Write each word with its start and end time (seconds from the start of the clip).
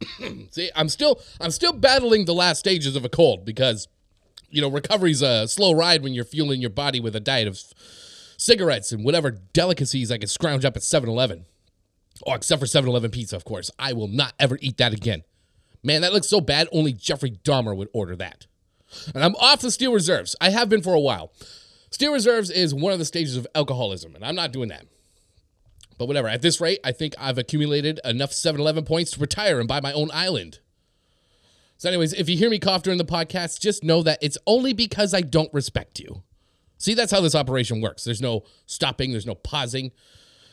See, 0.50 0.70
I'm 0.74 0.88
still 0.88 1.20
I'm 1.40 1.50
still 1.50 1.72
battling 1.72 2.24
the 2.24 2.34
last 2.34 2.58
stages 2.58 2.96
of 2.96 3.04
a 3.04 3.08
cold 3.08 3.44
because 3.44 3.88
you 4.50 4.60
know, 4.60 4.68
recovery's 4.68 5.22
a 5.22 5.48
slow 5.48 5.72
ride 5.72 6.02
when 6.02 6.14
you're 6.14 6.24
fueling 6.24 6.60
your 6.60 6.70
body 6.70 7.00
with 7.00 7.16
a 7.16 7.20
diet 7.20 7.48
of 7.48 7.60
cigarettes 8.36 8.92
and 8.92 9.04
whatever 9.04 9.30
delicacies 9.30 10.10
I 10.10 10.18
can 10.18 10.28
scrounge 10.28 10.64
up 10.64 10.76
at 10.76 10.82
7-Eleven. 10.82 11.46
Oh, 12.26 12.34
except 12.34 12.60
for 12.60 12.66
7-Eleven 12.66 13.10
pizza, 13.10 13.36
of 13.36 13.44
course. 13.44 13.70
I 13.78 13.92
will 13.92 14.08
not 14.08 14.34
ever 14.38 14.58
eat 14.60 14.78
that 14.78 14.92
again. 14.92 15.24
Man, 15.82 16.02
that 16.02 16.12
looks 16.12 16.28
so 16.28 16.40
bad, 16.40 16.68
only 16.72 16.92
Jeffrey 16.92 17.32
Dahmer 17.44 17.76
would 17.76 17.88
order 17.92 18.16
that. 18.16 18.46
And 19.14 19.22
I'm 19.22 19.36
off 19.36 19.60
the 19.60 19.70
steel 19.70 19.92
reserves. 19.92 20.34
I 20.40 20.50
have 20.50 20.68
been 20.68 20.82
for 20.82 20.94
a 20.94 21.00
while. 21.00 21.32
Steel 21.90 22.12
reserves 22.12 22.50
is 22.50 22.74
one 22.74 22.92
of 22.92 22.98
the 22.98 23.04
stages 23.04 23.36
of 23.36 23.46
alcoholism, 23.54 24.14
and 24.14 24.24
I'm 24.24 24.34
not 24.34 24.52
doing 24.52 24.68
that. 24.68 24.86
But 25.98 26.06
whatever. 26.06 26.28
At 26.28 26.42
this 26.42 26.60
rate, 26.60 26.80
I 26.84 26.92
think 26.92 27.14
I've 27.18 27.38
accumulated 27.38 28.00
enough 28.04 28.32
7 28.32 28.60
Eleven 28.60 28.84
points 28.84 29.12
to 29.12 29.20
retire 29.20 29.58
and 29.58 29.68
buy 29.68 29.80
my 29.80 29.92
own 29.92 30.10
island. 30.12 30.60
So, 31.78 31.88
anyways, 31.88 32.14
if 32.14 32.28
you 32.28 32.36
hear 32.36 32.48
me 32.48 32.58
cough 32.58 32.82
during 32.82 32.98
the 32.98 33.04
podcast, 33.04 33.60
just 33.60 33.84
know 33.84 34.02
that 34.02 34.18
it's 34.22 34.38
only 34.46 34.72
because 34.72 35.12
I 35.12 35.20
don't 35.20 35.52
respect 35.52 36.00
you. 36.00 36.22
See, 36.78 36.94
that's 36.94 37.12
how 37.12 37.20
this 37.20 37.34
operation 37.34 37.80
works. 37.80 38.04
There's 38.04 38.22
no 38.22 38.44
stopping, 38.66 39.10
there's 39.10 39.26
no 39.26 39.34
pausing, 39.34 39.92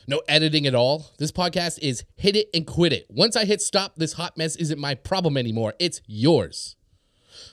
no 0.07 0.21
editing 0.27 0.66
at 0.67 0.75
all. 0.75 1.11
This 1.17 1.31
podcast 1.31 1.80
is 1.81 2.03
hit 2.16 2.35
it 2.35 2.49
and 2.53 2.67
quit 2.67 2.94
it. 2.94 3.05
Once 3.09 3.35
I 3.35 3.45
hit 3.45 3.61
stop, 3.61 3.95
this 3.95 4.13
hot 4.13 4.38
mess 4.38 4.55
isn't 4.57 4.80
my 4.80 4.95
problem 4.95 5.38
anymore. 5.38 5.73
It's 5.80 6.02
yours. 6.07 6.75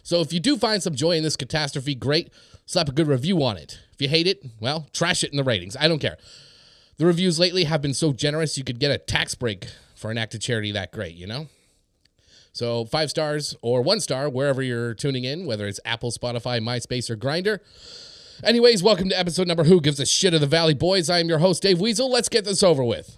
So 0.02 0.21
if 0.21 0.33
you 0.33 0.41
do 0.41 0.57
find 0.57 0.83
some 0.83 0.95
joy 0.95 1.13
in 1.13 1.23
this 1.23 1.37
catastrophe, 1.37 1.95
great. 1.95 2.33
Slap 2.66 2.88
a 2.88 2.93
good 2.93 3.09
review 3.09 3.43
on 3.43 3.57
it. 3.57 3.79
If 3.93 4.01
you 4.01 4.09
hate 4.09 4.27
it, 4.27 4.45
well, 4.61 4.88
trash 4.93 5.25
it 5.25 5.30
in 5.30 5.37
the 5.37 5.45
ratings. 5.45 5.77
I 5.77 5.88
don't 5.88 5.99
care. 5.99 6.16
The 7.01 7.07
reviews 7.07 7.39
lately 7.39 7.65
have 7.65 7.81
been 7.81 7.95
so 7.95 8.13
generous 8.13 8.59
you 8.59 8.63
could 8.63 8.79
get 8.79 8.91
a 8.91 8.99
tax 8.99 9.35
break 9.35 9.69
for 9.95 10.11
an 10.11 10.19
act 10.19 10.35
of 10.35 10.43
charity 10.43 10.71
that 10.73 10.93
great, 10.93 11.15
you 11.15 11.27
know? 11.27 11.47
So 12.53 12.85
five 12.85 13.09
stars 13.09 13.57
or 13.63 13.81
one 13.81 14.01
star 14.01 14.29
wherever 14.29 14.61
you're 14.61 14.93
tuning 14.93 15.25
in, 15.25 15.47
whether 15.47 15.67
it's 15.67 15.81
Apple, 15.87 16.11
Spotify, 16.11 16.61
MySpace, 16.61 17.09
or 17.09 17.16
Grindr. 17.16 17.61
Anyways, 18.45 18.83
welcome 18.83 19.09
to 19.09 19.19
episode 19.19 19.49
number 19.49 19.65
Who 19.65 19.80
Gives 19.80 19.99
a 19.99 20.05
Shit 20.05 20.35
of 20.35 20.43
the 20.43 20.47
Valley 20.47 20.74
Boys. 20.74 21.09
I 21.09 21.21
am 21.21 21.30
your 21.30 21.39
host, 21.39 21.63
Dave 21.63 21.80
Weasel. 21.80 22.11
Let's 22.11 22.29
get 22.29 22.45
this 22.45 22.63
over 22.63 22.85
with. 22.85 23.17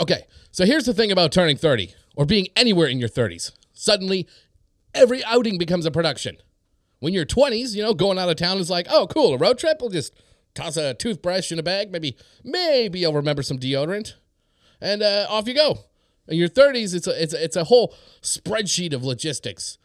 Okay, 0.00 0.24
so 0.50 0.66
here's 0.66 0.84
the 0.84 0.92
thing 0.92 1.12
about 1.12 1.30
turning 1.30 1.56
30 1.56 1.94
or 2.16 2.26
being 2.26 2.48
anywhere 2.56 2.88
in 2.88 2.98
your 2.98 3.08
30s. 3.08 3.52
Suddenly, 3.72 4.26
every 4.96 5.22
outing 5.26 5.58
becomes 5.58 5.86
a 5.86 5.92
production. 5.92 6.38
When 6.98 7.12
you're 7.12 7.24
20s, 7.24 7.72
you 7.76 7.84
know, 7.84 7.94
going 7.94 8.18
out 8.18 8.30
of 8.30 8.34
town 8.34 8.58
is 8.58 8.68
like, 8.68 8.88
oh, 8.90 9.06
cool, 9.06 9.34
a 9.34 9.38
road 9.38 9.58
trip. 9.58 9.76
We'll 9.80 9.90
just 9.90 10.12
toss 10.60 10.76
a 10.76 10.94
toothbrush 10.94 11.50
in 11.52 11.58
a 11.58 11.62
bag. 11.62 11.90
Maybe, 11.90 12.16
maybe 12.44 13.00
you'll 13.00 13.14
remember 13.14 13.42
some 13.42 13.58
deodorant, 13.58 14.14
and 14.80 15.02
uh, 15.02 15.26
off 15.28 15.48
you 15.48 15.54
go. 15.54 15.78
In 16.28 16.36
your 16.36 16.48
30s, 16.48 16.94
it's 16.94 17.06
a, 17.06 17.22
it's 17.22 17.34
a, 17.34 17.44
it's 17.44 17.56
a 17.56 17.64
whole 17.64 17.94
spreadsheet 18.22 18.92
of 18.92 19.04
logistics. 19.04 19.78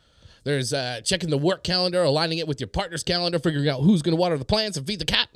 There's 0.44 0.74
uh, 0.74 1.02
checking 1.04 1.32
the 1.32 1.40
work 1.40 1.64
calendar, 1.64 2.04
aligning 2.04 2.38
it 2.38 2.48
with 2.48 2.60
your 2.60 2.68
partner's 2.68 3.04
calendar, 3.04 3.40
figuring 3.40 3.68
out 3.68 3.82
who's 3.82 4.04
going 4.04 4.16
to 4.16 4.20
water 4.20 4.38
the 4.38 4.46
plants 4.46 4.78
and 4.78 4.86
feed 4.86 5.00
the 5.00 5.06
cat. 5.06 5.30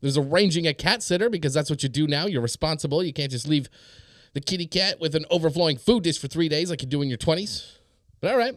There's 0.00 0.16
arranging 0.16 0.66
a 0.66 0.72
cat 0.72 1.02
sitter 1.02 1.28
because 1.28 1.52
that's 1.52 1.68
what 1.68 1.82
you 1.82 1.90
do 1.90 2.06
now. 2.06 2.24
You're 2.24 2.40
responsible. 2.40 3.04
You 3.04 3.12
can't 3.12 3.30
just 3.30 3.46
leave 3.46 3.68
the 4.32 4.40
kitty 4.40 4.66
cat 4.66 4.98
with 4.98 5.14
an 5.14 5.26
overflowing 5.30 5.76
food 5.76 6.04
dish 6.04 6.18
for 6.18 6.28
three 6.28 6.48
days 6.48 6.70
like 6.70 6.80
you 6.80 6.88
do 6.88 7.02
in 7.02 7.08
your 7.08 7.18
20s. 7.18 7.76
But 8.20 8.30
all 8.30 8.38
right, 8.38 8.54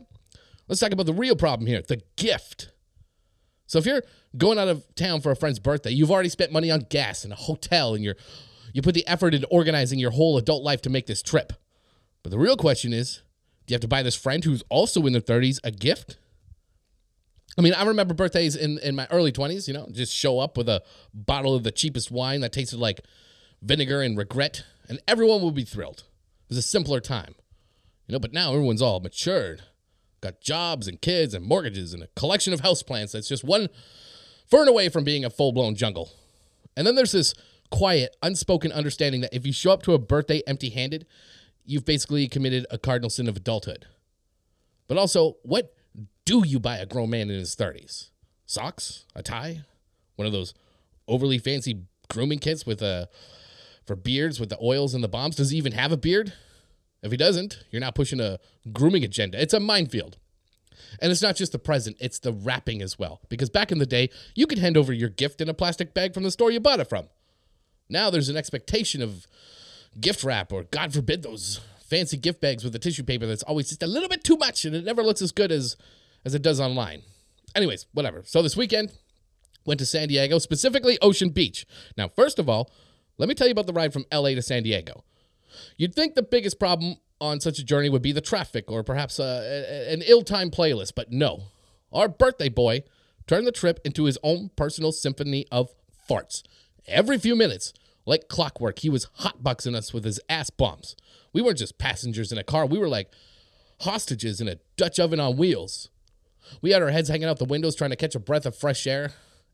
let's 0.69 0.79
talk 0.79 0.93
about 0.93 1.05
the 1.05 1.13
real 1.13 1.35
problem 1.35 1.67
here 1.67 1.81
the 1.81 2.01
gift. 2.15 2.69
So 3.67 3.79
if 3.79 3.85
you're 3.85 4.03
going 4.37 4.57
out 4.57 4.67
of 4.67 4.83
town 4.95 5.21
for 5.21 5.31
a 5.31 5.35
friend's 5.35 5.59
birthday, 5.59 5.91
you've 5.91 6.11
already 6.11 6.29
spent 6.29 6.51
money 6.51 6.69
on 6.69 6.85
gas 6.89 7.23
and 7.23 7.33
a 7.33 7.35
hotel, 7.37 7.95
and 7.95 8.03
you're 8.03 8.15
you 8.73 8.81
put 8.81 8.95
the 8.95 9.07
effort 9.07 9.33
into 9.33 9.47
organizing 9.47 9.99
your 9.99 10.11
whole 10.11 10.37
adult 10.37 10.63
life 10.63 10.81
to 10.81 10.89
make 10.89 11.05
this 11.05 11.21
trip. 11.21 11.53
But 12.23 12.31
the 12.31 12.39
real 12.39 12.57
question 12.57 12.91
is, 12.91 13.21
do 13.65 13.71
you 13.71 13.75
have 13.75 13.81
to 13.81 13.87
buy 13.87 14.01
this 14.01 14.15
friend 14.15 14.43
who's 14.43 14.63
also 14.69 15.05
in 15.05 15.13
their 15.13 15.21
30s 15.21 15.59
a 15.63 15.71
gift? 15.71 16.17
I 17.57 17.61
mean, 17.61 17.73
I 17.73 17.83
remember 17.83 18.15
birthdays 18.15 18.55
in, 18.55 18.79
in 18.79 18.95
my 18.95 19.07
early 19.11 19.31
20s, 19.31 19.67
you 19.67 19.73
know, 19.73 19.87
just 19.91 20.13
show 20.13 20.39
up 20.39 20.57
with 20.57 20.67
a 20.67 20.81
bottle 21.13 21.53
of 21.53 21.63
the 21.63 21.71
cheapest 21.71 22.09
wine 22.09 22.41
that 22.41 22.51
tasted 22.51 22.79
like 22.79 23.01
vinegar 23.61 24.01
and 24.01 24.17
regret, 24.17 24.63
and 24.89 24.99
everyone 25.07 25.41
would 25.43 25.53
be 25.53 25.63
thrilled. 25.63 25.99
It 25.99 26.49
was 26.49 26.57
a 26.57 26.63
simpler 26.63 26.99
time, 26.99 27.35
you 28.07 28.13
know, 28.13 28.19
but 28.19 28.33
now 28.33 28.53
everyone's 28.53 28.81
all 28.81 28.99
matured, 28.99 29.61
got 30.23 30.41
jobs 30.41 30.87
and 30.87 31.01
kids 31.01 31.33
and 31.33 31.45
mortgages 31.45 31.93
and 31.93 32.01
a 32.01 32.07
collection 32.15 32.53
of 32.53 32.61
houseplants 32.61 33.11
that's 33.11 33.27
just 33.27 33.43
one 33.43 33.69
fern 34.49 34.67
away 34.67 34.89
from 34.89 35.03
being 35.03 35.23
a 35.23 35.29
full 35.29 35.51
blown 35.51 35.75
jungle. 35.75 36.11
And 36.75 36.87
then 36.87 36.95
there's 36.95 37.11
this 37.11 37.33
quiet, 37.69 38.15
unspoken 38.23 38.71
understanding 38.71 39.21
that 39.21 39.35
if 39.35 39.45
you 39.45 39.53
show 39.53 39.71
up 39.71 39.83
to 39.83 39.93
a 39.93 39.99
birthday 39.99 40.41
empty 40.47 40.69
handed, 40.69 41.05
you've 41.65 41.85
basically 41.85 42.27
committed 42.27 42.65
a 42.71 42.77
cardinal 42.77 43.09
sin 43.09 43.27
of 43.27 43.37
adulthood. 43.37 43.85
But 44.87 44.97
also, 44.97 45.37
what 45.43 45.73
do 46.25 46.43
you 46.45 46.59
buy 46.59 46.77
a 46.77 46.85
grown 46.85 47.09
man 47.09 47.29
in 47.29 47.37
his 47.37 47.55
30s? 47.55 48.09
Socks? 48.45 49.05
A 49.15 49.21
tie? 49.21 49.61
One 50.15 50.25
of 50.25 50.31
those 50.31 50.53
overly 51.07 51.37
fancy 51.37 51.83
grooming 52.09 52.39
kits 52.39 52.65
with 52.65 52.81
a 52.81 53.09
for 53.85 53.95
beards 53.95 54.39
with 54.39 54.49
the 54.49 54.57
oils 54.61 54.93
and 54.93 55.03
the 55.03 55.09
bombs? 55.09 55.35
Does 55.35 55.49
he 55.49 55.57
even 55.57 55.73
have 55.73 55.91
a 55.91 55.97
beard? 55.97 56.33
If 57.03 57.11
he 57.11 57.17
doesn't, 57.17 57.63
you're 57.69 57.81
not 57.81 57.95
pushing 57.95 58.19
a 58.19 58.39
grooming 58.71 59.03
agenda. 59.03 59.39
It's 59.39 59.53
a 59.53 59.59
minefield. 59.59 60.17
And 61.01 61.11
it's 61.11 61.21
not 61.21 61.35
just 61.35 61.51
the 61.51 61.59
present, 61.59 61.97
it's 61.99 62.19
the 62.19 62.31
wrapping 62.33 62.81
as 62.81 62.97
well. 62.97 63.21
Because 63.29 63.49
back 63.49 63.71
in 63.71 63.77
the 63.77 63.85
day, 63.85 64.09
you 64.35 64.47
could 64.47 64.57
hand 64.57 64.77
over 64.77 64.93
your 64.93 65.09
gift 65.09 65.41
in 65.41 65.49
a 65.49 65.53
plastic 65.53 65.93
bag 65.93 66.13
from 66.13 66.23
the 66.23 66.31
store 66.31 66.49
you 66.49 66.59
bought 66.59 66.79
it 66.79 66.89
from. 66.89 67.09
Now 67.89 68.09
there's 68.09 68.29
an 68.29 68.37
expectation 68.37 69.01
of 69.01 69.27
gift 69.99 70.23
wrap, 70.23 70.51
or 70.51 70.63
God 70.63 70.93
forbid, 70.93 71.23
those 71.23 71.59
fancy 71.85 72.17
gift 72.17 72.41
bags 72.41 72.63
with 72.63 72.73
the 72.73 72.79
tissue 72.79 73.03
paper 73.03 73.27
that's 73.27 73.43
always 73.43 73.69
just 73.69 73.83
a 73.83 73.87
little 73.87 74.09
bit 74.09 74.23
too 74.23 74.37
much 74.37 74.65
and 74.65 74.75
it 74.75 74.85
never 74.85 75.03
looks 75.03 75.21
as 75.21 75.31
good 75.31 75.51
as, 75.51 75.75
as 76.25 76.33
it 76.33 76.41
does 76.41 76.59
online. 76.59 77.03
Anyways, 77.55 77.85
whatever. 77.93 78.23
So 78.25 78.41
this 78.41 78.57
weekend, 78.57 78.91
went 79.65 79.79
to 79.79 79.85
San 79.85 80.07
Diego, 80.07 80.39
specifically 80.39 80.97
Ocean 81.01 81.29
Beach. 81.29 81.65
Now, 81.97 82.07
first 82.07 82.39
of 82.39 82.49
all, 82.49 82.71
let 83.17 83.29
me 83.29 83.35
tell 83.35 83.47
you 83.47 83.51
about 83.51 83.67
the 83.67 83.73
ride 83.73 83.93
from 83.93 84.05
LA 84.11 84.29
to 84.29 84.41
San 84.41 84.63
Diego. 84.63 85.03
You'd 85.77 85.95
think 85.95 86.15
the 86.15 86.23
biggest 86.23 86.59
problem 86.59 86.97
on 87.19 87.39
such 87.39 87.59
a 87.59 87.63
journey 87.63 87.89
would 87.89 88.01
be 88.01 88.11
the 88.11 88.21
traffic 88.21 88.69
or 88.69 88.83
perhaps 88.83 89.19
uh, 89.19 89.41
a, 89.43 89.93
an 89.93 90.01
ill 90.05 90.23
timed 90.23 90.51
playlist, 90.51 90.93
but 90.95 91.11
no. 91.11 91.43
Our 91.91 92.07
birthday 92.07 92.49
boy 92.49 92.83
turned 93.27 93.47
the 93.47 93.51
trip 93.51 93.79
into 93.85 94.05
his 94.05 94.17
own 94.23 94.49
personal 94.55 94.91
symphony 94.91 95.45
of 95.51 95.73
farts. 96.09 96.43
Every 96.87 97.17
few 97.17 97.35
minutes, 97.35 97.73
like 98.05 98.27
clockwork, 98.27 98.79
he 98.79 98.89
was 98.89 99.07
hotboxing 99.19 99.75
us 99.75 99.93
with 99.93 100.03
his 100.03 100.19
ass 100.27 100.49
bombs. 100.49 100.95
We 101.31 101.41
weren't 101.41 101.59
just 101.59 101.77
passengers 101.77 102.31
in 102.31 102.37
a 102.37 102.43
car, 102.43 102.65
we 102.65 102.77
were 102.77 102.89
like 102.89 103.11
hostages 103.81 104.41
in 104.41 104.47
a 104.47 104.57
Dutch 104.77 104.99
oven 104.99 105.19
on 105.19 105.37
wheels. 105.37 105.89
We 106.61 106.71
had 106.71 106.81
our 106.81 106.91
heads 106.91 107.09
hanging 107.09 107.27
out 107.27 107.39
the 107.39 107.45
windows 107.45 107.75
trying 107.75 107.91
to 107.91 107.95
catch 107.95 108.15
a 108.15 108.19
breath 108.19 108.45
of 108.45 108.55
fresh 108.55 108.85
air. 108.85 109.11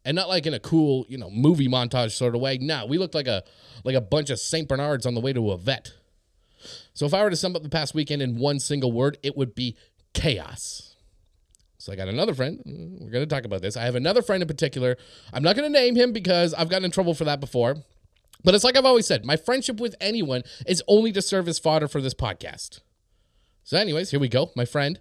And 0.09 0.15
not 0.15 0.27
like 0.27 0.47
in 0.47 0.55
a 0.55 0.59
cool, 0.59 1.05
you 1.07 1.19
know, 1.19 1.29
movie 1.29 1.67
montage 1.67 2.13
sort 2.13 2.33
of 2.33 2.41
way. 2.41 2.57
No, 2.57 2.87
we 2.87 2.97
looked 2.97 3.13
like 3.13 3.27
a 3.27 3.43
like 3.83 3.93
a 3.93 4.01
bunch 4.01 4.31
of 4.31 4.39
St. 4.39 4.67
Bernards 4.67 5.05
on 5.05 5.13
the 5.13 5.21
way 5.21 5.33
to 5.33 5.51
a 5.51 5.57
vet. 5.57 5.93
So 6.95 7.05
if 7.05 7.13
I 7.13 7.21
were 7.21 7.29
to 7.29 7.35
sum 7.35 7.55
up 7.55 7.61
the 7.61 7.69
past 7.69 7.93
weekend 7.93 8.23
in 8.23 8.35
one 8.35 8.59
single 8.59 8.91
word, 8.91 9.19
it 9.21 9.37
would 9.37 9.53
be 9.53 9.77
chaos. 10.15 10.95
So 11.77 11.93
I 11.93 11.95
got 11.95 12.07
another 12.07 12.33
friend. 12.33 12.57
Mm, 12.67 13.01
we're 13.03 13.11
going 13.11 13.21
to 13.21 13.27
talk 13.27 13.45
about 13.45 13.61
this. 13.61 13.77
I 13.77 13.83
have 13.83 13.93
another 13.93 14.23
friend 14.23 14.41
in 14.41 14.47
particular. 14.47 14.97
I'm 15.31 15.43
not 15.43 15.55
going 15.55 15.71
to 15.71 15.79
name 15.79 15.95
him 15.95 16.11
because 16.11 16.55
I've 16.55 16.69
gotten 16.69 16.85
in 16.85 16.91
trouble 16.91 17.13
for 17.13 17.25
that 17.25 17.39
before. 17.39 17.75
But 18.43 18.55
it's 18.55 18.63
like 18.63 18.75
I've 18.75 18.85
always 18.85 19.05
said, 19.05 19.25
my 19.25 19.37
friendship 19.37 19.79
with 19.79 19.93
anyone 20.01 20.41
is 20.65 20.81
only 20.87 21.11
to 21.11 21.21
serve 21.21 21.47
as 21.47 21.59
fodder 21.59 21.87
for 21.87 22.01
this 22.01 22.15
podcast. 22.15 22.79
So, 23.69 23.77
anyways, 23.77 24.09
here 24.09 24.19
we 24.19 24.29
go. 24.29 24.49
My 24.55 24.65
friend, 24.65 24.99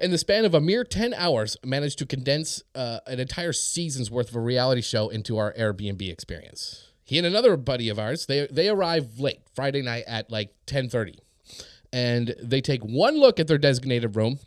in 0.00 0.10
the 0.10 0.16
span 0.16 0.46
of 0.46 0.54
a 0.54 0.60
mere 0.62 0.84
10 0.84 1.12
hours, 1.12 1.58
managed 1.62 1.98
to 1.98 2.06
condense 2.06 2.62
uh, 2.74 3.00
an 3.06 3.20
entire 3.20 3.52
season's 3.52 4.10
worth 4.10 4.30
of 4.30 4.36
a 4.36 4.40
reality 4.40 4.80
show 4.80 5.10
into 5.10 5.36
our 5.36 5.52
Airbnb 5.52 6.10
experience. 6.10 6.92
He 7.04 7.18
and 7.18 7.26
another 7.26 7.58
buddy 7.58 7.90
of 7.90 7.98
ours, 7.98 8.24
they, 8.24 8.46
they 8.50 8.70
arrive 8.70 9.18
late, 9.18 9.42
Friday 9.54 9.82
night 9.82 10.04
at 10.06 10.30
like 10.30 10.54
10.30. 10.66 11.18
And 11.92 12.34
they 12.42 12.62
take 12.62 12.80
one 12.82 13.20
look 13.20 13.38
at 13.38 13.48
their 13.48 13.58
designated 13.58 14.16
room, 14.16 14.38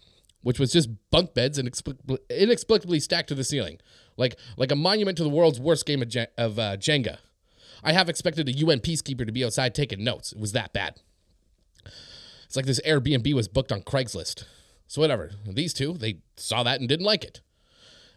which 0.41 0.57
was 0.57 0.71
just 0.71 0.89
bunk 1.11 1.35
beds 1.35 1.59
inexplicably, 1.59 2.17
inexplicably 2.31 2.99
stacked 2.99 3.27
to 3.27 3.35
the 3.35 3.43
ceiling, 3.43 3.77
like, 4.17 4.35
like 4.57 4.71
a 4.71 4.75
monument 4.75 5.15
to 5.17 5.23
the 5.23 5.29
world's 5.29 5.59
worst 5.59 5.85
game 5.85 6.01
of, 6.01 6.07
of 6.39 6.57
uh, 6.57 6.77
Jenga. 6.77 7.17
I 7.83 7.93
have 7.93 8.09
expected 8.09 8.49
a 8.49 8.53
UN 8.53 8.79
peacekeeper 8.79 9.27
to 9.27 9.31
be 9.31 9.45
outside 9.45 9.75
taking 9.75 10.03
notes. 10.03 10.31
It 10.31 10.39
was 10.39 10.53
that 10.53 10.73
bad. 10.73 11.01
It's 12.53 12.55
like 12.55 12.67
this 12.67 12.79
Airbnb 12.81 13.33
was 13.33 13.47
booked 13.47 13.71
on 13.71 13.81
Craigslist. 13.81 14.43
So 14.85 15.01
whatever. 15.01 15.31
These 15.43 15.73
two, 15.73 15.93
they 15.93 16.19
saw 16.37 16.61
that 16.61 16.79
and 16.79 16.87
didn't 16.87 17.03
like 17.03 17.23
it. 17.23 17.41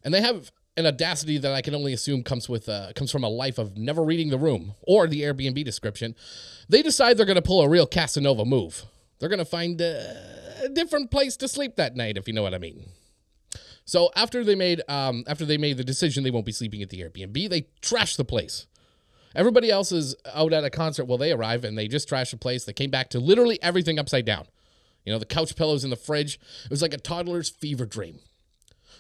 And 0.04 0.12
they 0.12 0.20
have 0.20 0.52
an 0.76 0.84
audacity 0.84 1.38
that 1.38 1.54
I 1.54 1.62
can 1.62 1.74
only 1.74 1.94
assume 1.94 2.22
comes 2.22 2.46
with 2.46 2.68
uh, 2.68 2.92
comes 2.94 3.10
from 3.10 3.24
a 3.24 3.30
life 3.30 3.56
of 3.56 3.78
never 3.78 4.04
reading 4.04 4.28
the 4.28 4.36
room 4.36 4.74
or 4.82 5.06
the 5.06 5.22
Airbnb 5.22 5.64
description. 5.64 6.14
They 6.68 6.82
decide 6.82 7.16
they're 7.16 7.24
going 7.24 7.36
to 7.36 7.40
pull 7.40 7.62
a 7.62 7.68
real 7.70 7.86
Casanova 7.86 8.44
move. 8.44 8.84
They're 9.18 9.30
going 9.30 9.38
to 9.38 9.46
find 9.46 9.80
a 9.80 10.68
different 10.70 11.10
place 11.10 11.38
to 11.38 11.48
sleep 11.48 11.76
that 11.76 11.96
night, 11.96 12.18
if 12.18 12.28
you 12.28 12.34
know 12.34 12.42
what 12.42 12.52
I 12.52 12.58
mean. 12.58 12.90
So 13.86 14.10
after 14.14 14.44
they 14.44 14.54
made 14.54 14.82
um, 14.86 15.24
after 15.26 15.46
they 15.46 15.56
made 15.56 15.78
the 15.78 15.84
decision 15.84 16.24
they 16.24 16.30
won't 16.30 16.44
be 16.44 16.52
sleeping 16.52 16.82
at 16.82 16.90
the 16.90 17.00
Airbnb, 17.00 17.48
they 17.48 17.68
trash 17.80 18.16
the 18.16 18.24
place. 18.26 18.66
Everybody 19.36 19.70
else 19.70 19.92
is 19.92 20.16
out 20.34 20.54
at 20.54 20.64
a 20.64 20.70
concert 20.70 21.04
while 21.04 21.18
they 21.18 21.30
arrive 21.30 21.62
and 21.62 21.76
they 21.76 21.88
just 21.88 22.08
trash 22.08 22.30
the 22.30 22.38
place. 22.38 22.64
They 22.64 22.72
came 22.72 22.90
back 22.90 23.10
to 23.10 23.20
literally 23.20 23.62
everything 23.62 23.98
upside 23.98 24.24
down. 24.24 24.46
You 25.04 25.12
know, 25.12 25.18
the 25.18 25.26
couch 25.26 25.54
pillows 25.54 25.84
in 25.84 25.90
the 25.90 25.96
fridge. 25.96 26.40
It 26.64 26.70
was 26.70 26.80
like 26.80 26.94
a 26.94 26.98
toddler's 26.98 27.50
fever 27.50 27.84
dream. 27.84 28.20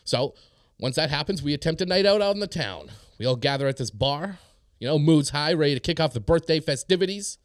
So 0.04 0.34
once 0.78 0.94
that 0.96 1.08
happens, 1.08 1.42
we 1.42 1.54
attempt 1.54 1.80
a 1.80 1.86
night 1.86 2.04
out 2.04 2.20
out 2.20 2.34
in 2.34 2.40
the 2.40 2.46
town. 2.46 2.90
We 3.18 3.24
all 3.24 3.34
gather 3.34 3.66
at 3.66 3.78
this 3.78 3.90
bar. 3.90 4.38
You 4.78 4.86
know, 4.86 4.98
moods 4.98 5.30
high, 5.30 5.54
ready 5.54 5.72
to 5.72 5.80
kick 5.80 6.00
off 6.00 6.12
the 6.12 6.20
birthday 6.20 6.60
festivities. 6.60 7.38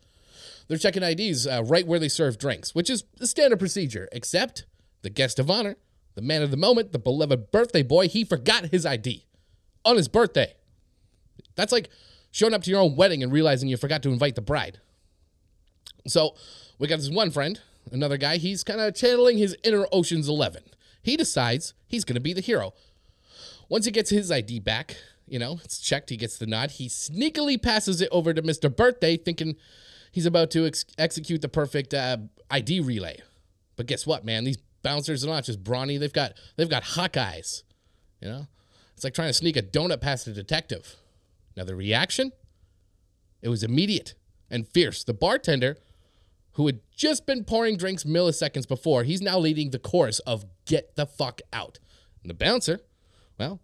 They're 0.68 0.78
checking 0.78 1.02
IDs 1.02 1.48
uh, 1.48 1.64
right 1.66 1.88
where 1.88 2.00
they 2.00 2.10
serve 2.10 2.38
drinks, 2.38 2.76
which 2.76 2.90
is 2.90 3.06
the 3.18 3.26
standard 3.26 3.60
procedure, 3.60 4.10
except 4.12 4.66
the 5.02 5.10
guest 5.10 5.40
of 5.40 5.50
honor, 5.50 5.78
the 6.16 6.22
man 6.22 6.42
of 6.44 6.52
the 6.52 6.58
moment, 6.58 6.92
the 6.92 7.00
beloved 7.00 7.52
birthday 7.52 7.84
boy, 7.84 8.10
he 8.10 8.26
forgot 8.26 8.66
his 8.66 8.86
ID 8.86 9.26
on 9.86 9.96
his 9.96 10.10
birthday. 10.10 10.54
That's 11.56 11.72
like 11.72 11.90
showing 12.32 12.54
up 12.54 12.64
to 12.64 12.72
your 12.72 12.82
own 12.82 12.96
wedding 12.96 13.22
and 13.22 13.32
realizing 13.32 13.70
you 13.70 13.78
forgot 13.78 14.02
to 14.04 14.10
invite 14.10 14.36
the 14.36 14.42
bride. 14.42 14.80
So 16.08 16.36
we 16.80 16.88
got 16.88 17.00
this 17.00 17.10
one 17.10 17.32
friend, 17.32 17.60
another 17.92 18.18
guy, 18.18 18.38
he's 18.38 18.64
kind 18.64 18.82
of 18.82 18.96
channeling 18.96 19.38
his 19.38 19.56
inner 19.64 19.86
Ocean's 19.92 20.28
11. 20.28 20.64
He 21.04 21.18
decides 21.18 21.74
he's 21.88 22.04
going 22.04 22.16
to 22.16 22.22
be 22.22 22.34
the 22.34 22.42
hero. 22.42 22.74
Once 23.70 23.86
he 23.86 23.92
gets 23.92 24.10
his 24.10 24.32
ID 24.32 24.60
back, 24.60 24.98
you 25.28 25.40
know, 25.40 25.60
it's 25.64 25.80
checked, 25.80 26.10
he 26.10 26.18
gets 26.18 26.38
the 26.38 26.46
nod, 26.46 26.72
he 26.72 26.88
sneakily 26.88 27.62
passes 27.62 28.02
it 28.02 28.10
over 28.12 28.34
to 28.34 28.42
Mr. 28.42 28.76
Birthday, 28.76 29.18
thinking 29.18 29.56
he's 30.12 30.26
about 30.26 30.52
to 30.52 30.66
ex- 30.66 30.86
execute 30.98 31.42
the 31.42 31.50
perfect 31.50 31.94
uh, 31.94 32.18
ID 32.50 32.82
relay. 32.82 33.22
But 33.78 33.88
guess 33.88 34.06
what, 34.06 34.26
man? 34.26 34.44
These 34.44 34.58
bouncers 34.84 35.24
are 35.24 35.28
not 35.28 35.46
just 35.46 35.64
brawny; 35.64 35.98
they've 35.98 36.12
got 36.12 36.34
they've 36.58 36.70
got 36.70 36.84
hawk 36.84 37.16
eyes. 37.18 37.64
You 38.20 38.28
know, 38.28 38.48
it's 38.94 39.04
like 39.04 39.14
trying 39.14 39.30
to 39.30 39.34
sneak 39.34 39.56
a 39.56 39.62
donut 39.62 40.02
past 40.02 40.28
a 40.28 40.34
detective. 40.34 40.96
Now 41.56 41.64
the 41.64 41.76
reaction, 41.76 42.32
it 43.42 43.50
was 43.50 43.64
immediate 43.64 44.16
and 44.50 44.68
fierce. 44.68 45.04
The 45.04 45.14
bartender, 45.14 45.78
who 46.54 46.66
had 46.68 46.80
just 46.96 47.26
been 47.26 47.44
pouring 47.44 47.78
drinks 47.78 48.04
milliseconds 48.04 48.68
before, 48.68 49.04
he's 49.04 49.22
now 49.22 49.40
leading 49.40 49.72
the 49.72 49.80
chorus 49.80 50.20
of 50.20 50.46
"Get 50.66 50.96
the 50.96 51.06
fuck 51.06 51.42
out." 51.54 51.80
And 52.22 52.30
the 52.30 52.36
bouncer, 52.36 52.82
well, 53.40 53.62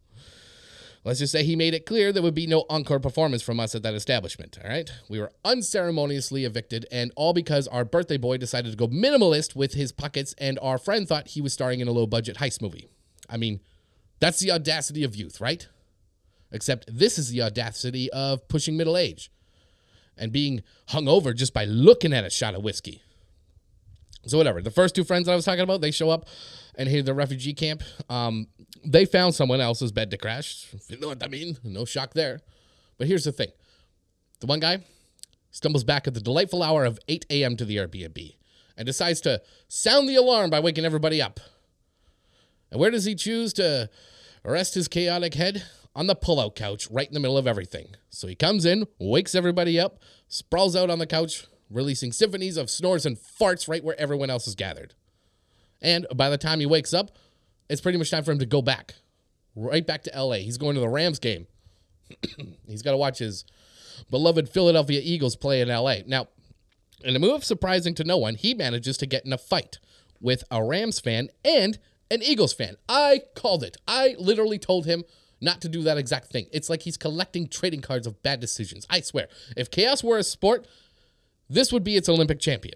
let's 1.03 1.19
just 1.19 1.31
say 1.31 1.43
he 1.43 1.55
made 1.55 1.73
it 1.73 1.85
clear 1.85 2.11
there 2.11 2.23
would 2.23 2.33
be 2.33 2.47
no 2.47 2.65
encore 2.69 2.99
performance 2.99 3.41
from 3.41 3.59
us 3.59 3.75
at 3.75 3.83
that 3.83 3.93
establishment. 3.93 4.57
All 4.63 4.69
right, 4.69 4.89
we 5.07 5.19
were 5.19 5.31
unceremoniously 5.45 6.43
evicted, 6.43 6.85
and 6.91 7.11
all 7.15 7.33
because 7.33 7.67
our 7.67 7.85
birthday 7.85 8.17
boy 8.17 8.37
decided 8.37 8.71
to 8.71 8.77
go 8.77 8.87
minimalist 8.87 9.55
with 9.55 9.73
his 9.73 9.91
pockets, 9.91 10.33
and 10.37 10.57
our 10.61 10.77
friend 10.77 11.07
thought 11.07 11.29
he 11.29 11.41
was 11.41 11.53
starring 11.53 11.79
in 11.81 11.87
a 11.87 11.91
low-budget 11.91 12.37
heist 12.37 12.61
movie. 12.61 12.87
I 13.29 13.37
mean, 13.37 13.59
that's 14.19 14.39
the 14.39 14.51
audacity 14.51 15.03
of 15.03 15.15
youth, 15.15 15.39
right? 15.39 15.67
Except 16.51 16.85
this 16.91 17.17
is 17.17 17.29
the 17.29 17.41
audacity 17.41 18.09
of 18.11 18.47
pushing 18.47 18.77
middle 18.77 18.97
age 18.97 19.31
and 20.17 20.31
being 20.31 20.63
hungover 20.89 21.35
just 21.35 21.53
by 21.53 21.65
looking 21.65 22.13
at 22.13 22.23
a 22.23 22.29
shot 22.29 22.55
of 22.55 22.63
whiskey. 22.63 23.01
So 24.25 24.37
whatever. 24.37 24.61
The 24.61 24.71
first 24.71 24.95
two 24.95 25.03
friends 25.03 25.25
that 25.25 25.33
I 25.33 25.35
was 25.35 25.45
talking 25.45 25.61
about, 25.61 25.81
they 25.81 25.91
show 25.91 26.09
up 26.09 26.27
and 26.75 26.89
hit 26.89 27.05
the 27.05 27.13
refugee 27.13 27.53
camp. 27.53 27.83
Um, 28.09 28.47
they 28.85 29.05
found 29.05 29.35
someone 29.35 29.61
else's 29.61 29.91
bed 29.91 30.11
to 30.11 30.17
crash. 30.17 30.67
You 30.89 30.99
know 30.99 31.09
what 31.09 31.23
I 31.23 31.27
mean? 31.27 31.57
No 31.63 31.85
shock 31.85 32.13
there. 32.13 32.41
But 32.97 33.07
here's 33.07 33.23
the 33.23 33.31
thing: 33.31 33.49
the 34.39 34.47
one 34.47 34.59
guy 34.59 34.79
stumbles 35.51 35.83
back 35.83 36.07
at 36.07 36.13
the 36.13 36.19
delightful 36.19 36.61
hour 36.61 36.85
of 36.85 36.99
8 37.07 37.25
a.m. 37.29 37.57
to 37.57 37.65
the 37.65 37.77
Airbnb 37.77 38.35
and 38.77 38.85
decides 38.85 39.21
to 39.21 39.41
sound 39.67 40.07
the 40.07 40.15
alarm 40.15 40.49
by 40.49 40.59
waking 40.59 40.85
everybody 40.85 41.21
up. 41.21 41.39
And 42.69 42.79
where 42.79 42.91
does 42.91 43.05
he 43.05 43.15
choose 43.15 43.53
to 43.53 43.89
rest 44.43 44.75
his 44.75 44.87
chaotic 44.87 45.33
head? 45.33 45.63
On 45.97 46.05
the 46.05 46.15
pullout 46.15 46.55
couch, 46.55 46.87
right 46.91 47.07
in 47.07 47.13
the 47.15 47.19
middle 47.19 47.39
of 47.39 47.47
everything. 47.47 47.95
So 48.11 48.27
he 48.27 48.35
comes 48.35 48.65
in, 48.65 48.85
wakes 48.99 49.33
everybody 49.33 49.79
up, 49.79 49.99
sprawls 50.27 50.75
out 50.75 50.91
on 50.91 50.99
the 50.99 51.07
couch, 51.07 51.47
releasing 51.71 52.11
symphonies 52.11 52.55
of 52.55 52.69
snores 52.69 53.03
and 53.03 53.17
farts 53.17 53.67
right 53.67 53.83
where 53.83 53.99
everyone 53.99 54.29
else 54.29 54.47
is 54.47 54.53
gathered. 54.53 54.93
And 55.81 56.05
by 56.15 56.29
the 56.29 56.37
time 56.37 56.59
he 56.59 56.67
wakes 56.67 56.93
up, 56.93 57.17
it's 57.67 57.81
pretty 57.81 57.97
much 57.97 58.11
time 58.11 58.23
for 58.23 58.31
him 58.31 58.37
to 58.37 58.45
go 58.45 58.61
back, 58.61 58.93
right 59.55 59.85
back 59.85 60.03
to 60.03 60.11
LA. 60.15 60.35
He's 60.35 60.59
going 60.59 60.75
to 60.75 60.81
the 60.81 60.87
Rams 60.87 61.17
game. 61.17 61.47
He's 62.67 62.83
got 62.83 62.91
to 62.91 62.97
watch 62.97 63.17
his 63.17 63.43
beloved 64.11 64.49
Philadelphia 64.49 65.01
Eagles 65.03 65.35
play 65.35 65.61
in 65.61 65.67
LA. 65.67 65.97
Now, 66.05 66.27
in 67.03 67.15
a 67.15 67.19
move 67.19 67.43
surprising 67.43 67.95
to 67.95 68.03
no 68.03 68.17
one, 68.17 68.35
he 68.35 68.53
manages 68.53 68.97
to 68.97 69.07
get 69.07 69.25
in 69.25 69.33
a 69.33 69.37
fight 69.37 69.79
with 70.21 70.43
a 70.49 70.63
Rams 70.63 70.99
fan 70.99 71.29
and 71.43 71.79
an 72.09 72.21
Eagles 72.21 72.53
fan. 72.53 72.77
I 72.87 73.21
called 73.35 73.63
it. 73.63 73.77
I 73.87 74.15
literally 74.19 74.59
told 74.59 74.85
him 74.85 75.03
not 75.41 75.61
to 75.61 75.69
do 75.69 75.83
that 75.83 75.97
exact 75.97 76.27
thing. 76.27 76.47
It's 76.51 76.69
like 76.69 76.81
he's 76.81 76.97
collecting 76.97 77.47
trading 77.47 77.81
cards 77.81 78.07
of 78.07 78.21
bad 78.23 78.39
decisions. 78.39 78.85
I 78.89 79.01
swear. 79.01 79.27
If 79.55 79.71
chaos 79.71 80.03
were 80.03 80.17
a 80.17 80.23
sport, 80.23 80.67
this 81.49 81.71
would 81.71 81.83
be 81.83 81.95
its 81.95 82.09
Olympic 82.09 82.39
champion. 82.39 82.75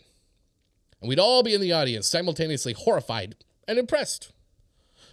And 1.02 1.10
we'd 1.10 1.20
all 1.20 1.44
be 1.44 1.54
in 1.54 1.62
the 1.62 1.74
audience 1.74 2.08
simultaneously 2.08 2.74
horrified 2.74 3.36
and 3.68 3.80
impressed. 3.80 4.32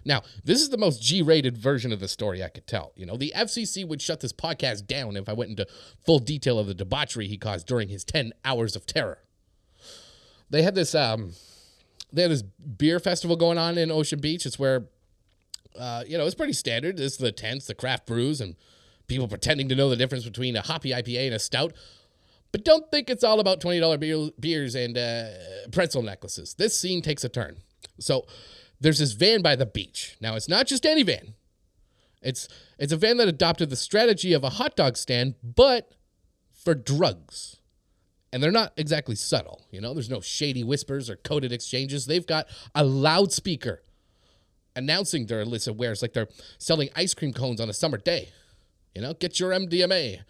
Now, 0.04 0.22
this 0.44 0.60
is 0.60 0.70
the 0.70 0.78
most 0.78 1.02
G 1.02 1.22
rated 1.22 1.56
version 1.56 1.92
of 1.92 2.00
the 2.00 2.08
story 2.08 2.42
I 2.42 2.48
could 2.48 2.66
tell. 2.66 2.92
You 2.96 3.06
know, 3.06 3.16
the 3.16 3.32
FCC 3.34 3.86
would 3.86 4.00
shut 4.00 4.20
this 4.20 4.32
podcast 4.32 4.86
down 4.86 5.16
if 5.16 5.28
I 5.28 5.32
went 5.32 5.50
into 5.50 5.66
full 6.04 6.18
detail 6.18 6.58
of 6.58 6.66
the 6.66 6.74
debauchery 6.74 7.26
he 7.26 7.36
caused 7.36 7.66
during 7.66 7.88
his 7.88 8.04
10 8.04 8.32
hours 8.44 8.76
of 8.76 8.86
terror. 8.86 9.18
They 10.50 10.62
had 10.62 10.74
this, 10.74 10.94
um, 10.94 11.32
they 12.12 12.22
had 12.22 12.30
this 12.30 12.42
beer 12.42 13.00
festival 13.00 13.36
going 13.36 13.58
on 13.58 13.76
in 13.76 13.90
Ocean 13.90 14.20
Beach. 14.20 14.46
It's 14.46 14.58
where 14.58 14.84
uh, 15.78 16.04
you 16.06 16.18
know, 16.18 16.26
it's 16.26 16.34
pretty 16.34 16.52
standard. 16.52 16.98
It's 16.98 17.16
the 17.16 17.32
tents, 17.32 17.66
the 17.66 17.74
craft 17.74 18.06
brews, 18.06 18.40
and 18.40 18.56
people 19.06 19.28
pretending 19.28 19.68
to 19.68 19.74
know 19.74 19.88
the 19.88 19.96
difference 19.96 20.24
between 20.24 20.56
a 20.56 20.62
hoppy 20.62 20.90
IPA 20.90 21.26
and 21.26 21.34
a 21.34 21.38
stout. 21.38 21.72
But 22.52 22.64
don't 22.64 22.90
think 22.90 23.10
it's 23.10 23.24
all 23.24 23.40
about 23.40 23.60
$20 23.60 24.00
beer, 24.00 24.30
beers 24.40 24.74
and 24.74 24.96
uh, 24.96 25.28
pretzel 25.70 26.02
necklaces. 26.02 26.54
This 26.54 26.78
scene 26.78 27.02
takes 27.02 27.24
a 27.24 27.28
turn. 27.28 27.58
So 28.00 28.26
there's 28.80 28.98
this 28.98 29.12
van 29.12 29.42
by 29.42 29.56
the 29.56 29.66
beach. 29.66 30.16
Now, 30.20 30.34
it's 30.34 30.48
not 30.48 30.66
just 30.66 30.86
any 30.86 31.02
van. 31.02 31.34
It's 32.20 32.48
it's 32.78 32.92
a 32.92 32.96
van 32.96 33.16
that 33.18 33.28
adopted 33.28 33.70
the 33.70 33.76
strategy 33.76 34.32
of 34.32 34.42
a 34.42 34.50
hot 34.50 34.74
dog 34.74 34.96
stand, 34.96 35.34
but 35.42 35.94
for 36.52 36.74
drugs. 36.74 37.56
And 38.32 38.42
they're 38.42 38.50
not 38.50 38.72
exactly 38.76 39.14
subtle, 39.14 39.64
you 39.70 39.80
know. 39.80 39.94
There's 39.94 40.10
no 40.10 40.20
shady 40.20 40.64
whispers 40.64 41.08
or 41.08 41.16
coded 41.16 41.52
exchanges. 41.52 42.06
They've 42.06 42.26
got 42.26 42.46
a 42.74 42.84
loudspeaker 42.84 43.82
announcing 44.76 45.26
their 45.26 45.44
list 45.44 45.68
of 45.68 45.76
wares 45.76 46.02
like 46.02 46.12
they're 46.12 46.28
selling 46.58 46.88
ice 46.94 47.14
cream 47.14 47.32
cones 47.32 47.60
on 47.60 47.68
a 47.68 47.74
summer 47.74 47.98
day. 47.98 48.30
You 48.94 49.02
know, 49.02 49.14
get 49.14 49.38
your 49.38 49.50
MDMA, 49.50 50.20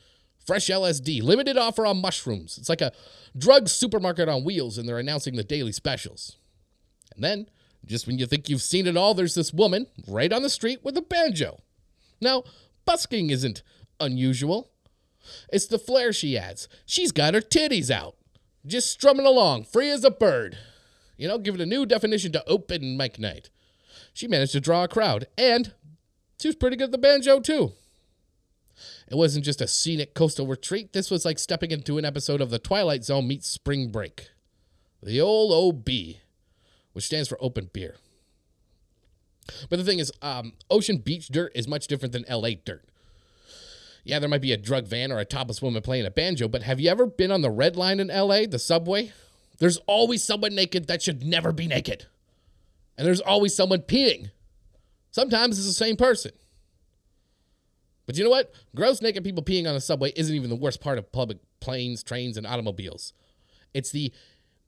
fresh 0.46 0.66
LSD, 0.66 1.22
limited 1.22 1.56
offer 1.56 1.86
on 1.86 2.00
mushrooms. 2.00 2.58
It's 2.58 2.68
like 2.68 2.80
a 2.80 2.92
drug 3.36 3.68
supermarket 3.68 4.28
on 4.28 4.44
wheels, 4.44 4.78
and 4.78 4.88
they're 4.88 4.98
announcing 4.98 5.36
the 5.36 5.44
daily 5.44 5.72
specials. 5.72 6.36
And 7.14 7.22
then, 7.22 7.48
just 7.86 8.06
when 8.06 8.18
you 8.18 8.26
think 8.26 8.48
you've 8.48 8.62
seen 8.62 8.86
it 8.86 8.96
all, 8.96 9.14
there's 9.14 9.34
this 9.34 9.52
woman 9.52 9.86
right 10.06 10.32
on 10.32 10.42
the 10.42 10.50
street 10.50 10.80
with 10.82 10.96
a 10.96 11.02
banjo. 11.02 11.60
Now, 12.20 12.44
busking 12.84 13.30
isn't 13.30 13.62
unusual. 14.00 14.70
It's 15.52 15.66
the 15.66 15.78
flair 15.78 16.12
she 16.12 16.38
adds. 16.38 16.68
She's 16.86 17.12
got 17.12 17.34
her 17.34 17.40
titties 17.40 17.90
out, 17.90 18.16
just 18.66 18.90
strumming 18.90 19.26
along, 19.26 19.64
free 19.64 19.90
as 19.90 20.04
a 20.04 20.10
bird. 20.10 20.56
You 21.16 21.28
know, 21.28 21.38
give 21.38 21.54
it 21.54 21.60
a 21.60 21.66
new 21.66 21.84
definition 21.84 22.32
to 22.32 22.48
open 22.48 22.96
mic 22.96 23.18
night 23.18 23.50
she 24.12 24.28
managed 24.28 24.52
to 24.52 24.60
draw 24.60 24.84
a 24.84 24.88
crowd, 24.88 25.26
and 25.36 25.72
she 26.40 26.48
was 26.48 26.56
pretty 26.56 26.76
good 26.76 26.86
at 26.86 26.92
the 26.92 26.98
banjo, 26.98 27.40
too. 27.40 27.72
It 29.10 29.16
wasn't 29.16 29.44
just 29.44 29.60
a 29.60 29.66
scenic 29.66 30.14
coastal 30.14 30.46
retreat, 30.46 30.92
this 30.92 31.10
was 31.10 31.24
like 31.24 31.38
stepping 31.38 31.70
into 31.70 31.98
an 31.98 32.04
episode 32.04 32.40
of 32.40 32.50
The 32.50 32.58
Twilight 32.58 33.04
Zone 33.04 33.26
meets 33.26 33.48
Spring 33.48 33.90
Break. 33.90 34.30
The 35.02 35.20
old 35.20 35.52
OB, 35.52 35.88
which 36.92 37.04
stands 37.04 37.28
for 37.28 37.38
open 37.40 37.70
beer. 37.72 37.96
But 39.70 39.78
the 39.78 39.84
thing 39.84 39.98
is, 39.98 40.12
um, 40.20 40.52
ocean 40.70 40.98
beach 40.98 41.28
dirt 41.28 41.52
is 41.54 41.66
much 41.66 41.86
different 41.86 42.12
than 42.12 42.24
LA 42.28 42.50
dirt. 42.62 42.84
Yeah, 44.04 44.18
there 44.18 44.28
might 44.28 44.42
be 44.42 44.52
a 44.52 44.56
drug 44.56 44.86
van 44.86 45.12
or 45.12 45.18
a 45.18 45.24
topless 45.24 45.62
woman 45.62 45.82
playing 45.82 46.06
a 46.06 46.10
banjo, 46.10 46.48
but 46.48 46.62
have 46.62 46.80
you 46.80 46.90
ever 46.90 47.06
been 47.06 47.30
on 47.30 47.42
the 47.42 47.50
red 47.50 47.76
line 47.76 48.00
in 48.00 48.08
LA, 48.08 48.46
the 48.46 48.58
subway? 48.58 49.12
There's 49.58 49.78
always 49.86 50.22
someone 50.22 50.54
naked 50.54 50.86
that 50.86 51.02
should 51.02 51.24
never 51.24 51.52
be 51.52 51.66
naked 51.66 52.06
and 52.98 53.06
there's 53.06 53.20
always 53.20 53.54
someone 53.54 53.80
peeing. 53.80 54.30
Sometimes 55.12 55.56
it's 55.56 55.68
the 55.68 55.72
same 55.72 55.96
person. 55.96 56.32
But 58.04 58.16
you 58.18 58.24
know 58.24 58.30
what? 58.30 58.52
Gross 58.74 59.00
naked 59.00 59.22
people 59.22 59.42
peeing 59.42 59.68
on 59.68 59.76
a 59.76 59.80
subway 59.80 60.12
isn't 60.16 60.34
even 60.34 60.50
the 60.50 60.56
worst 60.56 60.80
part 60.80 60.98
of 60.98 61.12
public 61.12 61.38
planes, 61.60 62.02
trains, 62.02 62.36
and 62.36 62.46
automobiles. 62.46 63.12
It's 63.72 63.90
the 63.90 64.12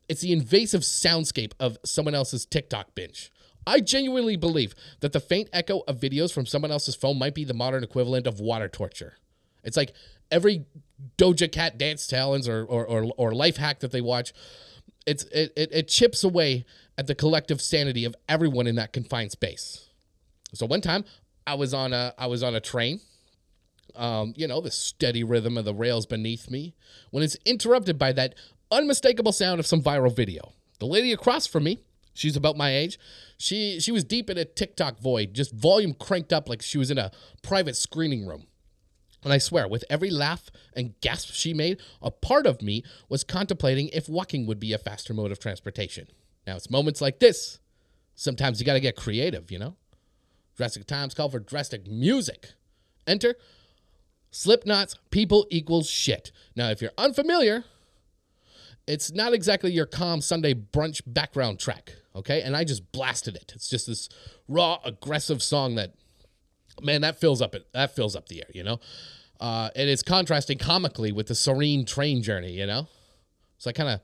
it's 0.09 0.23
the 0.23 0.33
invasive 0.33 0.83
soundscape 0.83 1.53
of 1.61 1.79
someone 1.85 2.15
else's 2.15 2.45
TikTok 2.45 2.95
binge. 2.95 3.31
I 3.67 3.81
genuinely 3.81 4.37
believe 4.37 4.75
that 5.01 5.13
the 5.13 5.21
faint 5.21 5.49
echo 5.53 5.83
of 5.87 6.01
videos 6.01 6.33
from 6.33 6.47
someone 6.47 6.71
else's 6.71 6.97
phone 6.97 7.19
might 7.19 7.35
be 7.35 7.45
the 7.45 7.55
modern 7.55 7.85
equivalent 7.85 8.27
of 8.27 8.41
water 8.41 8.69
torture. 8.69 9.15
It's 9.63 9.77
like 9.77 9.93
every 10.31 10.65
Doja 11.17 11.51
Cat 11.51 11.79
dance 11.79 12.07
challenge 12.07 12.49
or, 12.49 12.65
or, 12.65 12.85
or, 12.85 13.13
or 13.17 13.35
life 13.35 13.57
hack 13.57 13.81
that 13.81 13.93
they 13.93 14.01
watch, 14.01 14.33
it's, 15.07 15.25
it, 15.25 15.53
it, 15.57 15.69
it 15.73 15.89
chips 15.89 16.25
away 16.25 16.65
at 17.01 17.07
the 17.07 17.15
collective 17.15 17.63
sanity 17.63 18.05
of 18.05 18.15
everyone 18.29 18.67
in 18.67 18.75
that 18.77 18.93
confined 18.93 19.33
space. 19.33 19.89
So 20.53 20.67
one 20.67 20.83
time 20.83 21.05
I 21.47 21.55
was 21.55 21.73
on 21.73 21.95
a 21.95 22.13
I 22.19 22.27
was 22.27 22.43
on 22.43 22.55
a 22.55 22.61
train. 22.61 23.01
Um, 23.97 24.35
you 24.37 24.47
know, 24.47 24.61
the 24.61 24.71
steady 24.71 25.25
rhythm 25.25 25.57
of 25.59 25.65
the 25.65 25.75
rails 25.75 26.07
beneath 26.07 26.49
me, 26.49 26.75
when 27.11 27.25
it's 27.25 27.37
interrupted 27.45 27.99
by 27.99 28.13
that 28.13 28.35
unmistakable 28.71 29.33
sound 29.33 29.59
of 29.59 29.67
some 29.67 29.83
viral 29.83 30.15
video. 30.15 30.53
The 30.79 30.87
lady 30.87 31.13
across 31.13 31.47
from 31.47 31.65
me, 31.65 31.79
She's 32.13 32.37
about 32.37 32.57
my 32.57 32.75
age. 32.75 32.99
She 33.39 33.81
she 33.81 33.93
was 33.93 34.05
deep 34.05 34.29
in 34.29 34.37
a 34.37 34.45
TikTok 34.45 34.99
void, 34.99 35.33
just 35.33 35.55
volume 35.55 35.95
cranked 35.95 36.35
up 36.35 36.49
like 36.49 36.61
she 36.61 36.77
was 36.77 36.91
in 36.91 36.99
a 36.99 37.11
private 37.43 37.77
screening 37.77 38.27
room. 38.27 38.47
And 39.23 39.33
I 39.33 39.39
swear, 39.39 39.69
with 39.69 39.85
every 39.89 40.11
laugh 40.11 40.51
and 40.75 40.99
gasp 41.01 41.33
she 41.33 41.55
made, 41.55 41.81
a 42.03 42.11
part 42.11 42.47
of 42.47 42.63
me 42.63 42.83
was 43.09 43.25
contemplating 43.25 43.89
if 43.89 44.09
walking 44.09 44.47
would 44.47 44.61
be 44.61 44.73
a 44.73 44.79
faster 44.79 45.15
mode 45.15 45.31
of 45.31 45.39
transportation. 45.39 46.09
Now, 46.51 46.57
it's 46.57 46.69
moments 46.69 47.01
like 47.01 47.21
this. 47.21 47.61
Sometimes 48.17 48.59
you 48.59 48.67
got 48.67 48.73
to 48.73 48.81
get 48.81 48.97
creative, 48.97 49.53
you 49.53 49.59
know? 49.61 49.77
Drastic 50.57 50.85
times 50.85 51.15
call 51.15 51.29
for 51.29 51.39
drastic 51.39 51.87
music. 51.87 52.55
Enter 53.07 53.37
Slipknot's 54.33 54.97
People 55.13 55.47
Equals 55.49 55.89
Shit. 55.89 56.33
Now, 56.57 56.71
if 56.71 56.83
you're 56.83 56.91
unfamiliar, 56.99 57.63
it's 58.89 59.13
not 59.13 59.33
exactly 59.33 59.71
your 59.71 59.87
calm 59.87 60.21
Sunday 60.21 60.55
brunch 60.55 61.03
background 61.07 61.61
track, 61.61 61.95
okay? 62.17 62.43
And 62.43 62.57
I 62.57 62.65
just 62.65 62.91
blasted 62.91 63.37
it. 63.37 63.53
It's 63.55 63.69
just 63.69 63.87
this 63.87 64.09
raw, 64.49 64.81
aggressive 64.85 65.45
song 65.45 65.77
that, 65.77 65.95
man, 66.83 67.03
that 67.03 67.21
fills 67.21 67.41
up 67.41 67.55
it. 67.55 67.69
That 67.75 67.95
fills 67.95 68.17
up 68.17 68.27
the 68.27 68.41
air, 68.41 68.51
you 68.53 68.65
know. 68.65 68.81
Uh, 69.39 69.71
and 69.77 69.89
it's 69.89 70.03
contrasting 70.03 70.59
comically 70.59 71.13
with 71.13 71.29
the 71.29 71.37
serene 71.37 71.87
train 71.87 72.25
journey, 72.25 72.51
you 72.51 72.67
know. 72.67 72.89
So 73.59 73.71
I 73.71 73.73
kind 73.73 73.89
of 73.89 74.01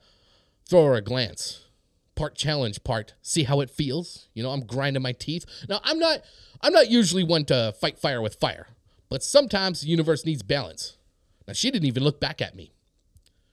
throw 0.65 0.85
her 0.85 0.95
a 0.95 1.01
glance. 1.01 1.65
Part 2.17 2.35
challenge, 2.35 2.83
part 2.83 3.13
see 3.21 3.43
how 3.43 3.61
it 3.61 3.69
feels. 3.69 4.27
You 4.33 4.43
know, 4.43 4.49
I'm 4.49 4.65
grinding 4.65 5.03
my 5.03 5.13
teeth. 5.13 5.45
Now 5.69 5.79
I'm 5.83 5.99
not. 5.99 6.21
I'm 6.61 6.73
not 6.73 6.89
usually 6.89 7.23
one 7.23 7.45
to 7.45 7.73
fight 7.79 7.99
fire 7.99 8.21
with 8.21 8.35
fire, 8.35 8.67
but 9.09 9.23
sometimes 9.23 9.81
the 9.81 9.87
universe 9.87 10.25
needs 10.25 10.41
balance. 10.41 10.97
Now 11.47 11.53
she 11.53 11.71
didn't 11.71 11.87
even 11.87 12.03
look 12.03 12.19
back 12.19 12.41
at 12.41 12.55
me. 12.55 12.71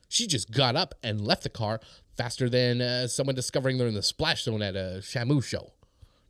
She 0.09 0.26
just 0.26 0.50
got 0.50 0.76
up 0.76 0.94
and 1.02 1.21
left 1.21 1.42
the 1.42 1.50
car 1.50 1.80
faster 2.16 2.49
than 2.49 2.80
uh, 2.80 3.06
someone 3.06 3.35
discovering 3.35 3.78
they're 3.78 3.88
in 3.88 3.94
the 3.94 4.02
splash 4.02 4.44
zone 4.44 4.62
at 4.62 4.76
a 4.76 5.00
Shamu 5.00 5.42
show. 5.42 5.73